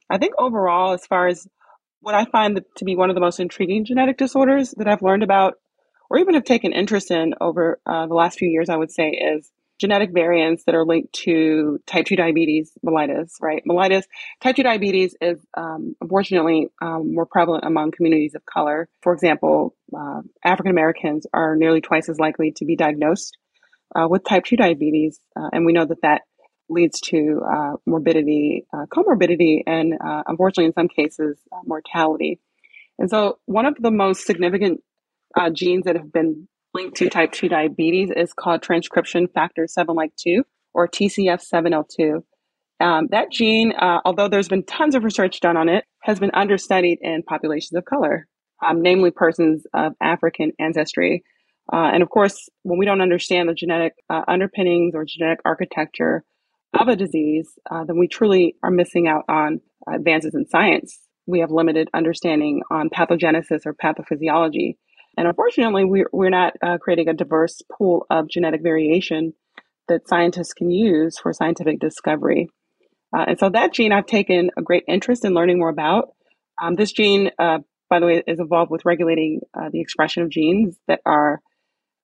[0.10, 1.48] I think overall, as far as
[2.02, 5.24] what I find to be one of the most intriguing genetic disorders that I've learned
[5.24, 5.56] about,
[6.14, 9.10] or even have taken interest in over uh, the last few years, I would say
[9.10, 9.50] is
[9.80, 13.64] genetic variants that are linked to type 2 diabetes mellitus, right?
[13.68, 14.04] Mellitus,
[14.40, 18.88] type 2 diabetes is um, unfortunately um, more prevalent among communities of color.
[19.02, 23.36] For example, uh, African Americans are nearly twice as likely to be diagnosed
[23.96, 25.20] uh, with type 2 diabetes.
[25.36, 26.22] Uh, and we know that that
[26.70, 32.40] leads to uh, morbidity, uh, comorbidity, and uh, unfortunately, in some cases, mortality.
[33.00, 34.82] And so, one of the most significant
[35.36, 39.96] uh, genes that have been linked to type 2 diabetes is called transcription factor 7
[39.96, 42.24] like 2 or TCF7L2.
[42.80, 46.32] Um, that gene, uh, although there's been tons of research done on it, has been
[46.34, 48.28] understudied in populations of color,
[48.66, 51.24] um, namely persons of African ancestry.
[51.72, 56.24] Uh, and of course, when we don't understand the genetic uh, underpinnings or genetic architecture
[56.78, 61.00] of a disease, uh, then we truly are missing out on advances in science.
[61.26, 64.76] We have limited understanding on pathogenesis or pathophysiology.
[65.18, 69.34] And unfortunately, we're, we're not uh, creating a diverse pool of genetic variation
[69.88, 72.50] that scientists can use for scientific discovery.
[73.16, 76.10] Uh, and so that gene I've taken a great interest in learning more about.
[76.62, 77.60] Um, this gene, uh,
[77.90, 81.40] by the way, is involved with regulating uh, the expression of genes that are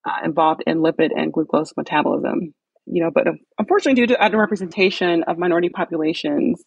[0.06, 2.54] uh, involved in lipid and glucose metabolism.
[2.86, 6.64] You know, but unfortunately, due to underrepresentation of minority populations,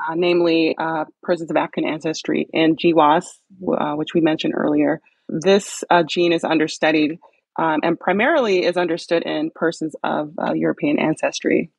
[0.00, 3.24] uh, namely uh, persons of African ancestry and GWAS,
[3.58, 5.00] which we mentioned earlier,
[5.30, 7.18] this gene is understudied
[7.58, 11.70] um, and primarily is understood in persons of European ancestry.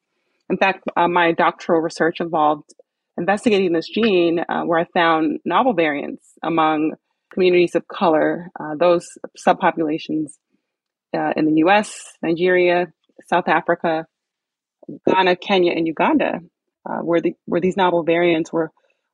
[0.51, 2.73] In fact, uh, my doctoral research involved
[3.17, 6.93] investigating this gene uh, where I found novel variants among
[7.33, 10.33] communities of color, uh, those subpopulations
[11.15, 12.87] uh, in the US, Nigeria,
[13.29, 14.05] South Africa,
[15.07, 16.41] Ghana, Kenya, and Uganda,
[16.85, 18.71] uh, where, the, where these novel variants were,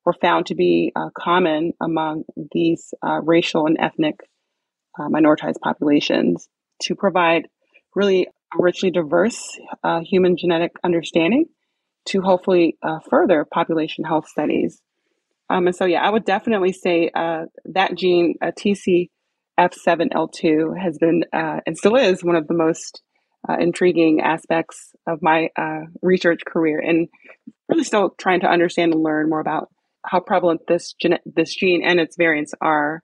[0.08, 2.94] were found to be uh, common among these
[3.24, 4.22] racial and ethnic
[4.98, 6.48] minoritized populations
[6.82, 7.50] to provide
[7.94, 11.46] really a richly diverse uh, human genetic understanding
[12.06, 14.82] to hopefully uh, further population health studies.
[15.50, 21.26] Um, and so, yeah, I would definitely say uh, that gene, uh, TCF7L2, has been
[21.34, 23.02] uh, and still is one of the most
[23.50, 27.10] uh, intriguing aspects of my uh, research career, and
[27.70, 29.70] really still trying to understand and learn more about
[30.08, 33.04] how prevalent this gene, this gene and its variants are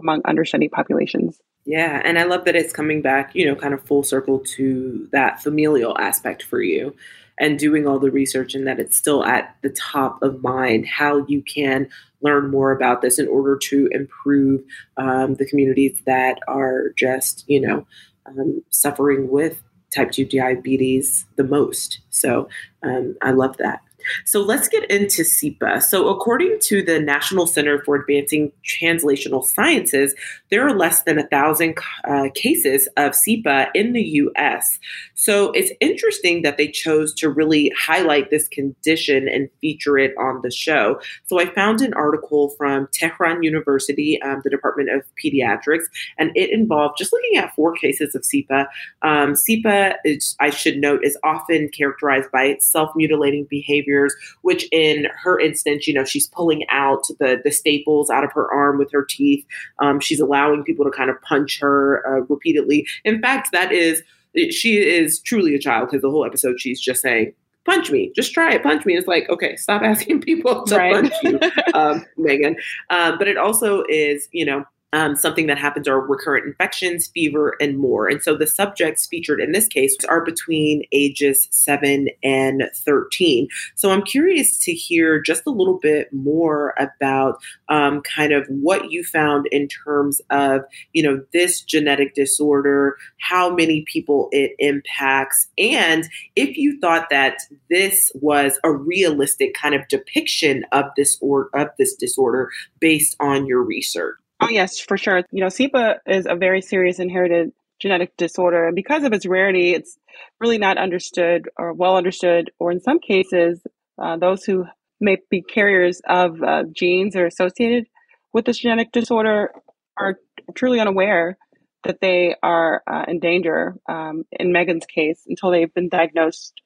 [0.00, 1.40] among understudied populations.
[1.64, 5.08] Yeah, and I love that it's coming back, you know, kind of full circle to
[5.12, 6.94] that familial aspect for you
[7.38, 11.24] and doing all the research and that it's still at the top of mind how
[11.26, 11.88] you can
[12.20, 14.62] learn more about this in order to improve
[14.96, 17.86] um, the communities that are just, you know,
[18.26, 19.62] um, suffering with
[19.94, 22.00] type 2 diabetes the most.
[22.10, 22.48] So
[22.82, 23.80] um, I love that.
[24.24, 25.82] So let's get into CIPA.
[25.82, 30.14] So, according to the National Center for Advancing Translational Sciences,
[30.50, 34.78] there are less than a thousand uh, cases of CIPA in the US.
[35.14, 40.40] So, it's interesting that they chose to really highlight this condition and feature it on
[40.42, 41.00] the show.
[41.26, 45.84] So, I found an article from Tehran University, um, the Department of Pediatrics,
[46.18, 48.66] and it involved just looking at four cases of CIPA.
[49.02, 54.14] Um, CIPA, is, I should note, is often characterized by its self mutilating behavior behaviors,
[54.42, 58.50] which in her instance, you know, she's pulling out the, the staples out of her
[58.52, 59.44] arm with her teeth.
[59.80, 62.86] Um, she's allowing people to kind of punch her uh, repeatedly.
[63.04, 64.02] In fact, that is,
[64.50, 67.32] she is truly a child because the whole episode she's just saying,
[67.64, 68.96] punch me, just try it, punch me.
[68.96, 70.94] It's like, okay, stop asking people to right.
[70.94, 71.40] punch you,
[71.74, 72.56] um, Megan.
[72.90, 77.56] Um, but it also is, you know, um, something that happens are recurrent infections, fever,
[77.60, 78.08] and more.
[78.08, 83.48] And so the subjects featured in this case are between ages 7 and 13.
[83.74, 88.90] So I'm curious to hear just a little bit more about um, kind of what
[88.90, 90.62] you found in terms of,
[90.92, 97.38] you know, this genetic disorder, how many people it impacts, and if you thought that
[97.70, 103.46] this was a realistic kind of depiction of this or of this disorder based on
[103.46, 104.16] your research.
[104.40, 105.22] Oh, yes, for sure.
[105.32, 108.66] You know, CIPA is a very serious inherited genetic disorder.
[108.66, 109.98] And because of its rarity, it's
[110.40, 113.60] really not understood or well understood, or in some cases,
[114.00, 114.64] uh, those who
[115.00, 117.86] may be carriers of uh, genes or associated
[118.32, 119.52] with this genetic disorder
[119.96, 120.18] are
[120.54, 121.36] truly unaware
[121.84, 126.60] that they are uh, in danger um, in Megan's case until they've been diagnosed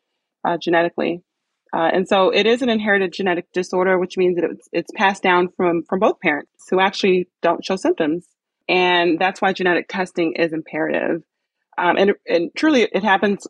[0.44, 1.22] uh, genetically.
[1.74, 5.22] Uh, and so it is an inherited genetic disorder, which means that it's, it's passed
[5.22, 8.26] down from, from both parents who actually don't show symptoms.
[8.68, 11.22] And that's why genetic testing is imperative.
[11.78, 13.46] Um, and, and truly, it happens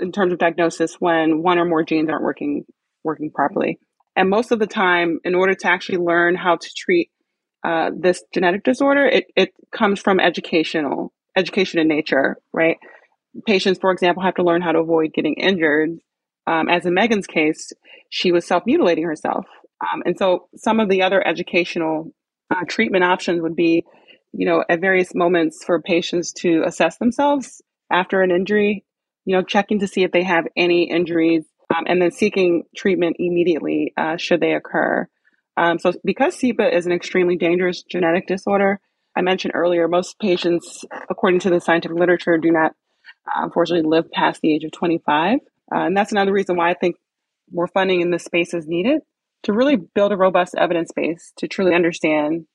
[0.00, 2.64] in terms of diagnosis when one or more genes aren't working
[3.04, 3.78] working properly.
[4.14, 7.10] And most of the time, in order to actually learn how to treat
[7.64, 12.76] uh, this genetic disorder, it, it comes from educational education in nature, right?
[13.46, 15.98] Patients, for example, have to learn how to avoid getting injured
[16.46, 17.72] um, as in Megan's case,
[18.08, 19.46] she was self mutilating herself.
[19.80, 22.12] Um, and so some of the other educational
[22.50, 23.84] uh, treatment options would be,
[24.32, 28.84] you know, at various moments for patients to assess themselves after an injury,
[29.24, 33.16] you know, checking to see if they have any injuries um, and then seeking treatment
[33.18, 35.08] immediately uh, should they occur.
[35.56, 38.80] Um, so, because CIPA is an extremely dangerous genetic disorder,
[39.16, 42.72] I mentioned earlier, most patients, according to the scientific literature, do not
[43.26, 45.40] uh, unfortunately live past the age of 25.
[45.72, 46.96] Uh, and that's another reason why I think
[47.50, 49.02] more funding in this space is needed
[49.44, 52.46] to really build a robust evidence base to truly understand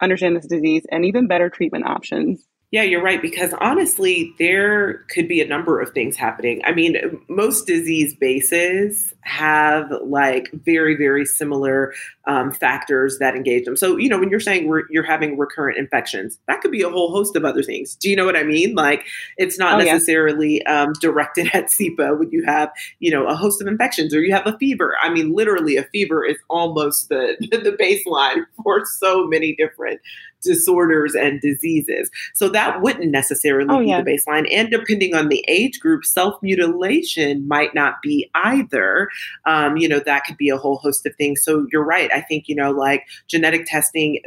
[0.00, 2.46] understand this disease and even better treatment options.
[2.70, 3.20] Yeah, you're right.
[3.20, 6.60] Because honestly, there could be a number of things happening.
[6.64, 6.96] I mean,
[7.28, 11.92] most disease bases have like very, very similar
[12.26, 13.76] um, factors that engage them.
[13.76, 16.90] So, you know, when you're saying re- you're having recurrent infections, that could be a
[16.90, 17.94] whole host of other things.
[17.96, 18.74] Do you know what I mean?
[18.74, 19.06] Like,
[19.36, 20.82] it's not oh, necessarily yeah.
[20.82, 24.32] um, directed at CIPA when you have, you know, a host of infections or you
[24.34, 24.96] have a fever.
[25.02, 30.00] I mean, literally, a fever is almost the the baseline for so many different
[30.42, 32.10] disorders and diseases.
[32.34, 34.02] So that wouldn't necessarily oh, be yeah.
[34.02, 34.46] the baseline.
[34.50, 39.08] And depending on the age group, self mutilation might not be either.
[39.46, 41.42] Um, you know, that could be a whole host of things.
[41.42, 42.09] So you're right.
[42.12, 44.20] I think, you know, like genetic testing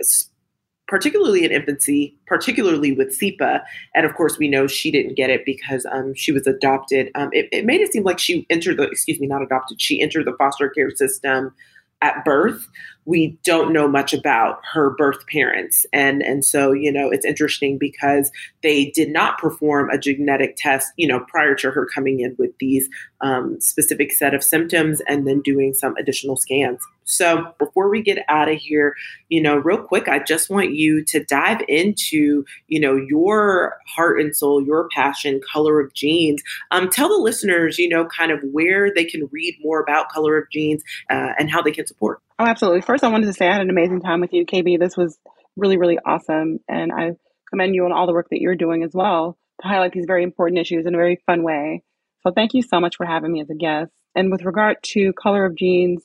[0.88, 3.64] particularly in infancy, particularly with CIPA.
[3.96, 7.10] And of course, we know she didn't get it because um, she was adopted.
[7.16, 10.02] Um, it, it, made it seem like she entered the, excuse me, not adopted, she
[10.02, 11.54] entered the foster care system
[12.02, 12.68] at birth
[13.06, 15.86] we don't know much about her birth parents.
[15.92, 18.32] And and so you know it's interesting because
[18.62, 22.52] they did not perform a genetic test you know prior to her coming in with
[22.60, 22.90] these
[23.22, 26.82] um, specific set of symptoms and then doing some additional scans.
[27.06, 28.96] So before we get out of here
[29.30, 34.22] you know real quick i just want you to dive into you know your heart
[34.22, 36.42] and soul your passion color of genes.
[36.72, 40.38] Um, tell the listeners you know kind of where they can read more about color
[40.38, 42.82] of genes uh, and how they can support Oh, absolutely.
[42.82, 44.78] First, I wanted to say I had an amazing time with you, Kay-B.
[44.78, 45.18] This was
[45.56, 46.60] really, really awesome.
[46.68, 47.12] And I
[47.50, 50.24] commend you on all the work that you're doing as well to highlight these very
[50.24, 51.84] important issues in a very fun way.
[52.24, 53.92] So, thank you so much for having me as a guest.
[54.16, 56.04] And with regard to color of genes,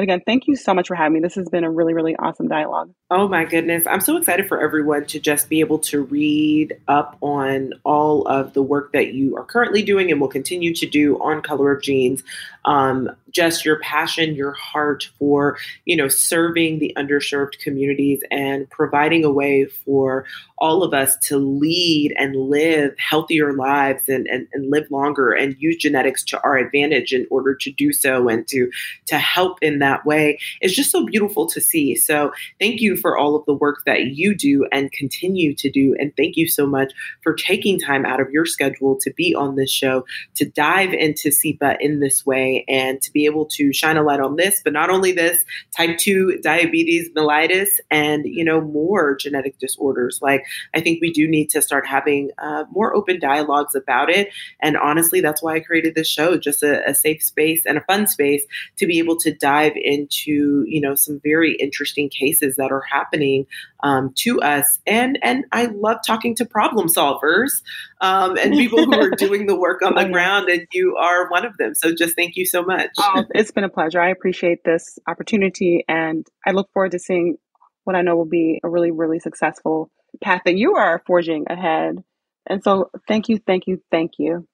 [0.00, 1.20] But again, thank you so much for having me.
[1.20, 2.90] This has been a really, really awesome dialogue.
[3.10, 3.86] Oh my goodness.
[3.86, 8.54] I'm so excited for everyone to just be able to read up on all of
[8.54, 11.82] the work that you are currently doing and will continue to do on Color of
[11.82, 12.22] Genes.
[12.64, 19.24] Um, just your passion, your heart for, you know, serving the underserved communities and providing
[19.24, 20.24] a way for
[20.58, 25.56] all of us to lead and live healthier lives and, and, and live longer and
[25.58, 28.70] use genetics to our advantage in order to do so and to
[29.06, 31.94] to help in that way is just so beautiful to see.
[31.94, 35.94] So thank you for all of the work that you do and continue to do.
[35.98, 39.56] And thank you so much for taking time out of your schedule to be on
[39.56, 40.04] this show,
[40.36, 44.20] to dive into CIPA in this way and to be able to shine a light
[44.20, 45.44] on this, but not only this,
[45.76, 50.18] type 2 diabetes mellitus and, you know, more genetic disorders.
[50.22, 54.28] Like, I think we do need to start having uh, more open dialogues about it.
[54.60, 57.82] And honestly, that's why I created this show, just a, a safe space and a
[57.82, 58.44] fun space
[58.76, 63.46] to be able to dive into, you know, some very interesting cases that are happening
[63.82, 64.78] um, to us.
[64.86, 67.62] And, and I love talking to problem solvers
[68.00, 71.44] um, and people who are doing the work on the ground, and you are one
[71.44, 71.74] of them.
[71.74, 72.90] So just thank you so much.
[72.98, 74.00] Oh, it's been a pleasure.
[74.00, 77.36] I appreciate this opportunity, and I look forward to seeing
[77.84, 82.02] what I know will be a really, really successful path that you are forging ahead.
[82.46, 84.46] And so, thank you, thank you, thank you.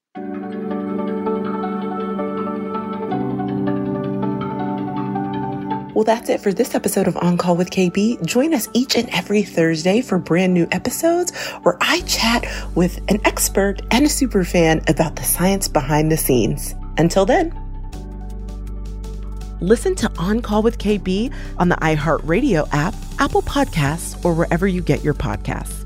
[5.96, 8.18] Well, that's it for this episode of On Call with Kay-B.
[8.22, 12.44] Join us each and every Thursday for brand new episodes where I chat
[12.74, 16.74] with an expert and a super fan about the science behind the scenes.
[16.98, 17.50] Until then,
[19.62, 24.82] listen to On Call with Kay-B on the iHeartRadio app, Apple Podcasts, or wherever you
[24.82, 25.85] get your podcasts.